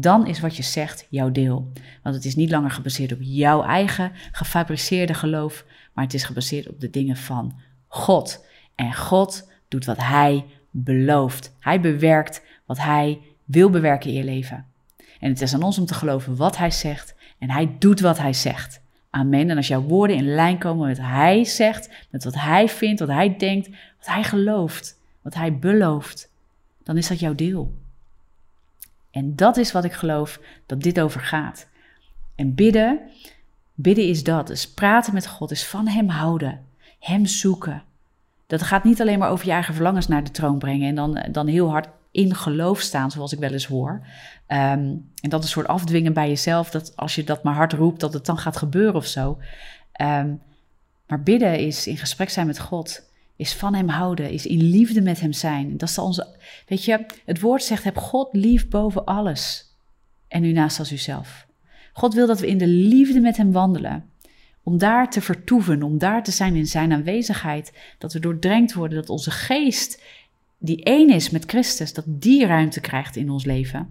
dan 0.00 0.26
is 0.26 0.40
wat 0.40 0.56
je 0.56 0.62
zegt 0.62 1.06
jouw 1.10 1.30
deel. 1.30 1.72
Want 2.02 2.14
het 2.14 2.24
is 2.24 2.36
niet 2.36 2.50
langer 2.50 2.70
gebaseerd 2.70 3.12
op 3.12 3.18
jouw 3.20 3.62
eigen 3.62 4.12
gefabriceerde 4.32 5.14
geloof, 5.14 5.64
maar 5.92 6.04
het 6.04 6.14
is 6.14 6.24
gebaseerd 6.24 6.68
op 6.68 6.80
de 6.80 6.90
dingen 6.90 7.16
van 7.16 7.58
God. 7.86 8.46
En 8.74 8.94
God 8.94 9.50
doet 9.68 9.84
wat 9.84 9.98
Hij 9.98 10.44
belooft. 10.70 11.54
Hij 11.60 11.80
bewerkt 11.80 12.42
wat 12.66 12.78
Hij 12.78 13.20
wil 13.44 13.70
bewerken 13.70 14.10
in 14.10 14.16
je 14.16 14.24
leven. 14.24 14.66
En 15.20 15.28
het 15.28 15.40
is 15.40 15.54
aan 15.54 15.62
ons 15.62 15.78
om 15.78 15.86
te 15.86 15.94
geloven 15.94 16.36
wat 16.36 16.56
Hij 16.56 16.70
zegt. 16.70 17.14
En 17.38 17.50
Hij 17.50 17.76
doet 17.78 18.00
wat 18.00 18.18
Hij 18.18 18.32
zegt. 18.32 18.80
Amen. 19.10 19.50
En 19.50 19.56
als 19.56 19.68
jouw 19.68 19.82
woorden 19.82 20.16
in 20.16 20.34
lijn 20.34 20.58
komen 20.58 20.86
met 20.86 20.98
wat 20.98 21.06
Hij 21.06 21.44
zegt, 21.44 21.90
met 22.10 22.24
wat 22.24 22.34
Hij 22.34 22.68
vindt, 22.68 23.00
wat 23.00 23.08
Hij 23.08 23.36
denkt, 23.36 23.68
wat 23.68 24.06
Hij 24.06 24.22
gelooft, 24.22 25.00
wat 25.22 25.34
Hij 25.34 25.58
belooft, 25.58 26.32
dan 26.82 26.96
is 26.96 27.08
dat 27.08 27.20
jouw 27.20 27.34
deel. 27.34 27.74
En 29.10 29.36
dat 29.36 29.56
is 29.56 29.72
wat 29.72 29.84
ik 29.84 29.92
geloof 29.92 30.40
dat 30.66 30.82
dit 30.82 31.00
over 31.00 31.20
gaat. 31.20 31.68
En 32.34 32.54
bidden, 32.54 33.00
bidden 33.74 34.08
is 34.08 34.24
dat. 34.24 34.46
Dus 34.46 34.72
praten 34.72 35.14
met 35.14 35.26
God, 35.26 35.50
is 35.50 35.66
van 35.66 35.88
Hem 35.88 36.08
houden, 36.08 36.66
Hem 36.98 37.26
zoeken. 37.26 37.82
Dat 38.46 38.62
gaat 38.62 38.84
niet 38.84 39.00
alleen 39.00 39.18
maar 39.18 39.30
over 39.30 39.46
je 39.46 39.52
eigen 39.52 39.74
verlangens 39.74 40.08
naar 40.08 40.24
de 40.24 40.30
troon 40.30 40.58
brengen 40.58 40.88
en 40.88 40.94
dan, 40.94 41.26
dan 41.32 41.46
heel 41.46 41.70
hard 41.70 41.88
in 42.10 42.34
geloof 42.34 42.80
staan, 42.80 43.10
zoals 43.10 43.32
ik 43.32 43.38
wel 43.38 43.52
eens 43.52 43.66
hoor. 43.66 44.06
Ehm, 44.46 44.96
en 45.20 45.28
dat 45.28 45.42
een 45.42 45.48
soort 45.48 45.66
afdwingen 45.66 46.12
bij 46.12 46.28
jezelf, 46.28 46.70
dat 46.70 46.96
als 46.96 47.14
je 47.14 47.24
dat 47.24 47.42
maar 47.42 47.54
hard 47.54 47.72
roept, 47.72 48.00
dat 48.00 48.12
het 48.12 48.26
dan 48.26 48.38
gaat 48.38 48.56
gebeuren 48.56 48.94
of 48.94 49.06
zo. 49.06 49.38
Ehm, 49.92 50.34
maar 51.06 51.22
bidden 51.22 51.58
is 51.58 51.86
in 51.86 51.96
gesprek 51.96 52.30
zijn 52.30 52.46
met 52.46 52.58
God, 52.58 53.07
is 53.38 53.54
van 53.54 53.74
Hem 53.74 53.88
houden, 53.88 54.30
is 54.30 54.46
in 54.46 54.62
liefde 54.62 55.00
met 55.00 55.20
Hem 55.20 55.32
zijn. 55.32 55.76
Dat 55.76 55.88
is 55.88 55.98
onze, 55.98 56.36
weet 56.66 56.84
je, 56.84 57.06
het 57.24 57.40
woord 57.40 57.62
zegt: 57.62 57.84
heb 57.84 57.96
God 57.96 58.28
lief 58.32 58.68
boven 58.68 59.04
alles 59.04 59.72
en 60.28 60.44
u 60.44 60.52
naast 60.52 60.78
als 60.78 60.92
uzelf. 60.92 61.46
God 61.92 62.14
wil 62.14 62.26
dat 62.26 62.40
we 62.40 62.46
in 62.46 62.58
de 62.58 62.66
liefde 62.66 63.20
met 63.20 63.36
Hem 63.36 63.52
wandelen 63.52 64.10
om 64.62 64.78
daar 64.78 65.10
te 65.10 65.20
vertoeven, 65.20 65.82
om 65.82 65.98
daar 65.98 66.22
te 66.22 66.30
zijn 66.30 66.56
in 66.56 66.66
zijn 66.66 66.92
aanwezigheid, 66.92 67.72
dat 67.98 68.12
we 68.12 68.18
doordrenkt 68.18 68.74
worden, 68.74 68.98
dat 68.98 69.10
onze 69.10 69.30
geest, 69.30 70.02
die 70.58 70.84
één 70.84 71.10
is 71.10 71.30
met 71.30 71.44
Christus, 71.44 71.92
dat 71.92 72.04
die 72.06 72.46
ruimte 72.46 72.80
krijgt 72.80 73.16
in 73.16 73.30
ons 73.30 73.44
leven. 73.44 73.88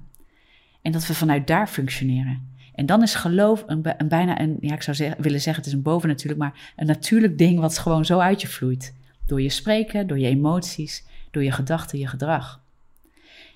En 0.81 0.91
dat 0.91 1.07
we 1.07 1.13
vanuit 1.13 1.47
daar 1.47 1.67
functioneren. 1.67 2.55
En 2.73 2.85
dan 2.85 3.03
is 3.03 3.15
geloof 3.15 3.63
een, 3.67 3.81
een 3.97 4.07
bijna 4.07 4.41
een, 4.41 4.57
ja, 4.61 4.73
ik 4.73 4.81
zou 4.81 4.97
zeggen, 4.97 5.21
willen 5.21 5.41
zeggen, 5.41 5.63
het 5.63 5.71
is 5.71 5.77
een 5.77 5.83
bovennatuurlijk, 5.83 6.39
maar 6.39 6.73
een 6.75 6.85
natuurlijk 6.85 7.37
ding 7.37 7.59
wat 7.59 7.77
gewoon 7.77 8.05
zo 8.05 8.19
uit 8.19 8.41
je 8.41 8.47
vloeit. 8.47 8.93
Door 9.27 9.41
je 9.41 9.49
spreken, 9.49 10.07
door 10.07 10.19
je 10.19 10.27
emoties, 10.27 11.05
door 11.31 11.43
je 11.43 11.51
gedachten, 11.51 11.99
je 11.99 12.07
gedrag. 12.07 12.65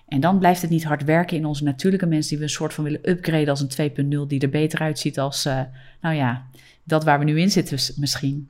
En 0.07 0.19
dan 0.19 0.39
blijft 0.39 0.62
het 0.62 0.71
niet 0.71 0.84
hard 0.84 1.03
werken 1.03 1.38
in 1.38 1.45
onze 1.45 1.63
natuurlijke 1.63 2.05
mens 2.05 2.27
die 2.27 2.38
we 2.38 2.43
een 2.43 2.49
soort 2.49 2.73
van 2.73 2.84
willen 2.84 3.10
upgraden 3.10 3.49
als 3.49 3.62
een 3.62 3.91
2.0 3.91 4.27
die 4.27 4.39
er 4.39 4.49
beter 4.49 4.79
uitziet 4.79 5.19
als, 5.19 5.45
uh, 5.45 5.62
nou 6.01 6.15
ja, 6.15 6.45
dat 6.84 7.03
waar 7.03 7.19
we 7.19 7.25
nu 7.25 7.39
in 7.39 7.51
zitten 7.51 7.77
misschien. 7.95 8.49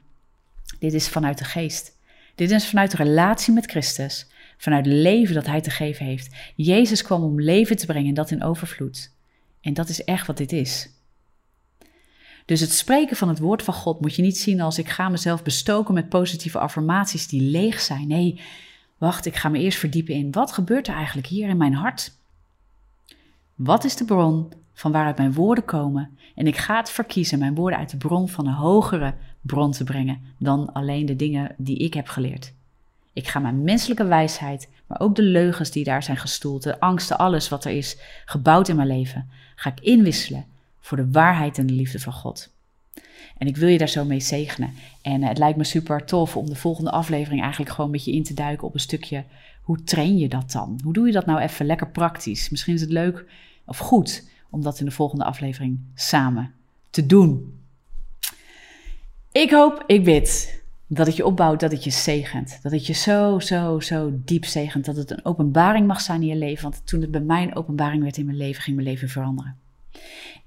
Dit 0.79 0.93
is 0.93 1.09
vanuit 1.09 1.37
de 1.37 1.43
geest. 1.43 1.97
Dit 2.35 2.51
is 2.51 2.67
vanuit 2.67 2.91
de 2.91 2.97
relatie 2.97 3.53
met 3.53 3.65
Christus, 3.65 4.27
vanuit 4.57 4.85
het 4.85 4.93
leven 4.93 5.35
dat 5.35 5.45
Hij 5.45 5.61
te 5.61 5.69
geven 5.69 6.05
heeft. 6.05 6.35
Jezus 6.55 7.01
kwam 7.01 7.23
om 7.23 7.41
leven 7.41 7.75
te 7.75 7.85
brengen, 7.85 8.13
dat 8.13 8.31
in 8.31 8.43
overvloed. 8.43 9.11
En 9.61 9.73
dat 9.73 9.89
is 9.89 10.03
echt 10.03 10.27
wat 10.27 10.37
dit 10.37 10.51
is. 10.51 10.89
Dus 12.51 12.59
het 12.59 12.73
spreken 12.73 13.15
van 13.15 13.27
het 13.27 13.39
woord 13.39 13.63
van 13.63 13.73
God 13.73 14.01
moet 14.01 14.15
je 14.15 14.21
niet 14.21 14.37
zien 14.37 14.61
als 14.61 14.77
ik 14.77 14.89
ga 14.89 15.09
mezelf 15.09 15.43
bestoken 15.43 15.93
met 15.93 16.09
positieve 16.09 16.59
affirmaties 16.59 17.27
die 17.27 17.41
leeg 17.41 17.79
zijn. 17.79 18.07
Nee, 18.07 18.41
wacht, 18.97 19.25
ik 19.25 19.35
ga 19.35 19.49
me 19.49 19.59
eerst 19.59 19.77
verdiepen 19.77 20.13
in 20.13 20.31
wat 20.31 20.51
gebeurt 20.51 20.87
er 20.87 20.93
eigenlijk 20.93 21.27
hier 21.27 21.49
in 21.49 21.57
mijn 21.57 21.73
hart? 21.73 22.11
Wat 23.55 23.83
is 23.83 23.95
de 23.95 24.05
bron 24.05 24.53
van 24.73 24.91
waaruit 24.91 25.17
mijn 25.17 25.33
woorden 25.33 25.65
komen. 25.65 26.17
En 26.35 26.47
ik 26.47 26.57
ga 26.57 26.77
het 26.77 26.89
verkiezen 26.89 27.39
mijn 27.39 27.55
woorden 27.55 27.79
uit 27.79 27.89
de 27.89 27.97
bron 27.97 28.29
van 28.29 28.47
een 28.47 28.53
hogere 28.53 29.13
bron 29.41 29.71
te 29.71 29.83
brengen 29.83 30.21
dan 30.37 30.73
alleen 30.73 31.05
de 31.05 31.15
dingen 31.15 31.55
die 31.57 31.77
ik 31.77 31.93
heb 31.93 32.07
geleerd. 32.07 32.53
Ik 33.13 33.27
ga 33.27 33.39
mijn 33.39 33.63
menselijke 33.63 34.05
wijsheid, 34.05 34.69
maar 34.87 34.99
ook 34.99 35.15
de 35.15 35.23
leugens 35.23 35.71
die 35.71 35.83
daar 35.83 36.03
zijn 36.03 36.17
gestoeld, 36.17 36.63
de 36.63 36.79
angsten, 36.79 37.17
alles 37.17 37.49
wat 37.49 37.65
er 37.65 37.71
is 37.71 37.97
gebouwd 38.25 38.67
in 38.67 38.75
mijn 38.75 38.87
leven, 38.87 39.29
ga 39.55 39.69
ik 39.69 39.79
inwisselen 39.79 40.50
voor 40.81 40.97
de 40.97 41.11
waarheid 41.11 41.57
en 41.57 41.65
de 41.65 41.73
liefde 41.73 41.99
van 41.99 42.13
God. 42.13 42.53
En 43.37 43.47
ik 43.47 43.57
wil 43.57 43.67
je 43.67 43.77
daar 43.77 43.89
zo 43.89 44.05
mee 44.05 44.19
zegenen. 44.19 44.73
En 45.01 45.23
het 45.23 45.37
lijkt 45.37 45.57
me 45.57 45.63
super 45.63 46.05
tof 46.05 46.37
om 46.37 46.49
de 46.49 46.55
volgende 46.55 46.91
aflevering 46.91 47.41
eigenlijk 47.41 47.71
gewoon 47.71 47.91
met 47.91 48.05
je 48.05 48.11
in 48.11 48.23
te 48.23 48.33
duiken 48.33 48.67
op 48.67 48.73
een 48.73 48.79
stukje. 48.79 49.23
Hoe 49.61 49.83
train 49.83 50.17
je 50.17 50.29
dat 50.29 50.51
dan? 50.51 50.79
Hoe 50.83 50.93
doe 50.93 51.05
je 51.05 51.11
dat 51.11 51.25
nou 51.25 51.39
even 51.39 51.65
lekker 51.65 51.89
praktisch? 51.89 52.49
Misschien 52.49 52.73
is 52.73 52.81
het 52.81 52.89
leuk 52.89 53.25
of 53.65 53.77
goed 53.77 54.29
om 54.49 54.61
dat 54.61 54.79
in 54.79 54.85
de 54.85 54.91
volgende 54.91 55.23
aflevering 55.23 55.79
samen 55.95 56.53
te 56.89 57.05
doen. 57.05 57.59
Ik 59.31 59.51
hoop, 59.51 59.83
ik 59.87 60.03
bid 60.03 60.61
dat 60.87 61.07
het 61.07 61.15
je 61.15 61.25
opbouwt, 61.25 61.59
dat 61.59 61.71
het 61.71 61.83
je 61.83 61.89
zegent. 61.89 62.59
Dat 62.61 62.71
het 62.71 62.87
je 62.87 62.93
zo, 62.93 63.39
zo, 63.39 63.79
zo 63.79 64.11
diep 64.13 64.45
zegent. 64.45 64.85
Dat 64.85 64.95
het 64.95 65.11
een 65.11 65.25
openbaring 65.25 65.87
mag 65.87 66.01
zijn 66.01 66.21
in 66.21 66.27
je 66.27 66.35
leven. 66.35 66.63
Want 66.63 66.87
toen 66.87 67.01
het 67.01 67.11
bij 67.11 67.21
mij 67.21 67.43
een 67.43 67.55
openbaring 67.55 68.03
werd 68.03 68.17
in 68.17 68.25
mijn 68.25 68.37
leven, 68.37 68.61
ging 68.61 68.75
mijn 68.75 68.87
leven 68.87 69.09
veranderen. 69.09 69.57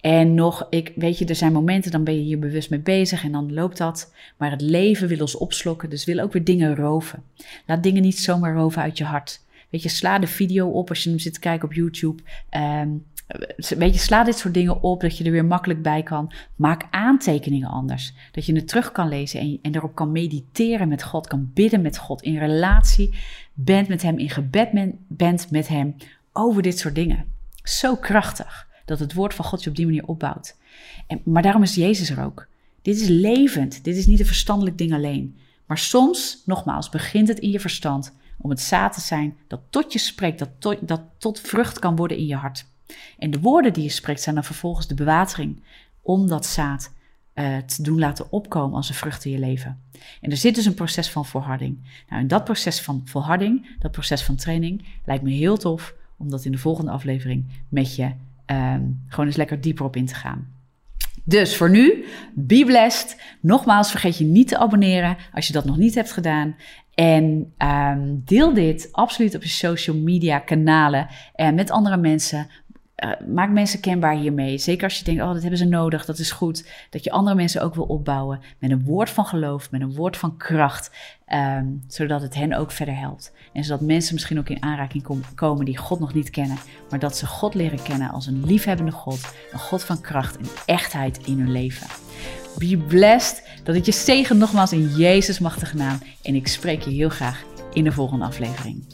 En 0.04 0.34
nog, 0.34 0.66
ik, 0.70 0.92
weet 0.96 1.18
je, 1.18 1.24
er 1.24 1.34
zijn 1.34 1.52
momenten, 1.52 1.90
dan 1.90 2.04
ben 2.04 2.14
je 2.14 2.20
hier 2.20 2.38
bewust 2.38 2.70
mee 2.70 2.80
bezig 2.80 3.24
en 3.24 3.32
dan 3.32 3.52
loopt 3.52 3.78
dat. 3.78 4.12
Maar 4.36 4.50
het 4.50 4.60
leven 4.60 5.08
wil 5.08 5.20
ons 5.20 5.36
opslokken, 5.36 5.90
dus 5.90 6.04
wil 6.04 6.18
ook 6.18 6.32
weer 6.32 6.44
dingen 6.44 6.76
roven. 6.76 7.22
Laat 7.66 7.82
dingen 7.82 8.02
niet 8.02 8.18
zomaar 8.18 8.54
roven 8.54 8.82
uit 8.82 8.98
je 8.98 9.04
hart. 9.04 9.40
Weet 9.70 9.82
je, 9.82 9.88
sla 9.88 10.18
de 10.18 10.26
video 10.26 10.68
op 10.68 10.88
als 10.88 11.02
je 11.02 11.10
hem 11.10 11.18
zit 11.18 11.34
te 11.34 11.40
kijken 11.40 11.68
op 11.68 11.74
YouTube. 11.74 12.22
Um, 12.50 13.04
Weet 13.56 13.94
je, 13.94 13.98
sla 13.98 14.24
dit 14.24 14.38
soort 14.38 14.54
dingen 14.54 14.82
op, 14.82 15.00
dat 15.00 15.18
je 15.18 15.24
er 15.24 15.30
weer 15.30 15.44
makkelijk 15.44 15.82
bij 15.82 16.02
kan. 16.02 16.32
Maak 16.56 16.86
aantekeningen 16.90 17.68
anders. 17.68 18.14
Dat 18.32 18.46
je 18.46 18.54
het 18.54 18.68
terug 18.68 18.92
kan 18.92 19.08
lezen 19.08 19.40
en, 19.40 19.58
en 19.62 19.74
erop 19.74 19.94
kan 19.94 20.12
mediteren 20.12 20.88
met 20.88 21.02
God, 21.02 21.26
kan 21.26 21.50
bidden 21.54 21.82
met 21.82 21.98
God, 21.98 22.22
in 22.22 22.38
relatie 22.38 23.14
bent 23.52 23.88
met 23.88 24.02
Hem, 24.02 24.18
in 24.18 24.30
gebed 24.30 24.94
bent 25.08 25.50
met 25.50 25.68
Hem 25.68 25.96
over 26.32 26.62
dit 26.62 26.78
soort 26.78 26.94
dingen. 26.94 27.24
Zo 27.62 27.96
krachtig 27.96 28.72
dat 28.84 28.98
het 28.98 29.12
woord 29.12 29.34
van 29.34 29.44
God 29.44 29.62
je 29.62 29.70
op 29.70 29.76
die 29.76 29.86
manier 29.86 30.06
opbouwt. 30.06 30.56
En, 31.06 31.20
maar 31.24 31.42
daarom 31.42 31.62
is 31.62 31.74
Jezus 31.74 32.10
er 32.10 32.24
ook. 32.24 32.46
Dit 32.82 33.00
is 33.00 33.08
levend. 33.08 33.84
Dit 33.84 33.96
is 33.96 34.06
niet 34.06 34.20
een 34.20 34.26
verstandelijk 34.26 34.78
ding 34.78 34.92
alleen. 34.92 35.38
Maar 35.66 35.78
soms, 35.78 36.42
nogmaals, 36.46 36.88
begint 36.88 37.28
het 37.28 37.38
in 37.38 37.50
je 37.50 37.60
verstand 37.60 38.14
om 38.38 38.50
het 38.50 38.60
zaad 38.60 38.92
te 38.92 39.00
zijn 39.00 39.36
dat 39.46 39.60
tot 39.70 39.92
je 39.92 39.98
spreekt, 39.98 40.38
dat 40.38 40.50
tot, 40.58 40.88
dat 40.88 41.00
tot 41.18 41.40
vrucht 41.40 41.78
kan 41.78 41.96
worden 41.96 42.16
in 42.16 42.26
je 42.26 42.36
hart. 42.36 42.66
En 43.18 43.30
de 43.30 43.40
woorden 43.40 43.72
die 43.72 43.82
je 43.82 43.88
spreekt 43.88 44.20
zijn 44.20 44.34
dan 44.34 44.44
vervolgens 44.44 44.86
de 44.86 44.94
bewatering 44.94 45.62
om 46.02 46.28
dat 46.28 46.46
zaad 46.46 46.92
uh, 47.34 47.56
te 47.56 47.82
doen 47.82 47.98
laten 47.98 48.32
opkomen 48.32 48.76
als 48.76 48.88
een 48.88 48.94
vrucht 48.94 49.24
in 49.24 49.30
je 49.30 49.38
leven. 49.38 49.82
En 50.20 50.30
er 50.30 50.36
zit 50.36 50.54
dus 50.54 50.64
een 50.64 50.74
proces 50.74 51.10
van 51.10 51.26
volharding. 51.26 51.78
Nou, 52.08 52.22
en 52.22 52.28
dat 52.28 52.44
proces 52.44 52.80
van 52.80 53.02
volharding, 53.04 53.78
dat 53.78 53.90
proces 53.90 54.22
van 54.22 54.36
training, 54.36 54.84
lijkt 55.04 55.22
me 55.22 55.30
heel 55.30 55.56
tof 55.56 55.94
om 56.16 56.30
dat 56.30 56.44
in 56.44 56.52
de 56.52 56.58
volgende 56.58 56.90
aflevering 56.90 57.44
met 57.68 57.96
je 57.96 58.12
um, 58.46 59.04
gewoon 59.08 59.26
eens 59.26 59.36
lekker 59.36 59.60
dieper 59.60 59.84
op 59.84 59.96
in 59.96 60.06
te 60.06 60.14
gaan. 60.14 60.52
Dus 61.24 61.56
voor 61.56 61.70
nu, 61.70 62.04
be 62.34 62.64
blessed. 62.64 63.20
Nogmaals, 63.40 63.90
vergeet 63.90 64.18
je 64.18 64.24
niet 64.24 64.48
te 64.48 64.58
abonneren 64.58 65.16
als 65.32 65.46
je 65.46 65.52
dat 65.52 65.64
nog 65.64 65.76
niet 65.76 65.94
hebt 65.94 66.12
gedaan. 66.12 66.56
En 66.94 67.52
um, 67.58 68.22
deel 68.24 68.54
dit 68.54 68.88
absoluut 68.92 69.34
op 69.34 69.42
je 69.42 69.48
social 69.48 69.96
media 69.96 70.38
kanalen 70.38 71.08
en 71.34 71.54
met 71.54 71.70
andere 71.70 71.96
mensen. 71.96 72.46
Uh, 73.04 73.10
maak 73.26 73.50
mensen 73.50 73.80
kenbaar 73.80 74.16
hiermee. 74.16 74.58
Zeker 74.58 74.84
als 74.84 74.98
je 74.98 75.04
denkt, 75.04 75.22
oh, 75.22 75.32
dat 75.32 75.40
hebben 75.40 75.58
ze 75.58 75.64
nodig, 75.64 76.04
dat 76.04 76.18
is 76.18 76.30
goed. 76.30 76.68
Dat 76.90 77.04
je 77.04 77.10
andere 77.10 77.36
mensen 77.36 77.62
ook 77.62 77.74
wil 77.74 77.84
opbouwen 77.84 78.40
met 78.58 78.70
een 78.70 78.84
woord 78.84 79.10
van 79.10 79.26
geloof, 79.26 79.70
met 79.70 79.80
een 79.80 79.94
woord 79.94 80.16
van 80.16 80.36
kracht. 80.36 80.90
Um, 81.32 81.84
zodat 81.88 82.22
het 82.22 82.34
hen 82.34 82.52
ook 82.52 82.70
verder 82.70 82.96
helpt. 82.96 83.32
En 83.52 83.64
zodat 83.64 83.80
mensen 83.80 84.14
misschien 84.14 84.38
ook 84.38 84.48
in 84.48 84.62
aanraking 84.62 85.02
kom, 85.02 85.20
komen 85.34 85.64
die 85.64 85.76
God 85.76 86.00
nog 86.00 86.14
niet 86.14 86.30
kennen. 86.30 86.56
Maar 86.90 86.98
dat 86.98 87.16
ze 87.16 87.26
God 87.26 87.54
leren 87.54 87.82
kennen 87.82 88.10
als 88.10 88.26
een 88.26 88.44
liefhebbende 88.46 88.92
God. 88.92 89.34
Een 89.52 89.58
God 89.58 89.84
van 89.84 90.00
kracht 90.00 90.36
en 90.36 90.46
echtheid 90.66 91.26
in 91.26 91.38
hun 91.38 91.52
leven. 91.52 91.86
Be 92.58 92.76
blessed. 92.88 93.48
Dat 93.62 93.74
het 93.74 93.86
je 93.86 93.92
zegen 93.92 94.38
nogmaals 94.38 94.72
in 94.72 94.88
Jezus 94.88 95.38
machtige 95.38 95.76
naam. 95.76 95.98
En 96.22 96.34
ik 96.34 96.48
spreek 96.48 96.82
je 96.82 96.90
heel 96.90 97.08
graag 97.08 97.44
in 97.72 97.84
de 97.84 97.92
volgende 97.92 98.24
aflevering. 98.24 98.84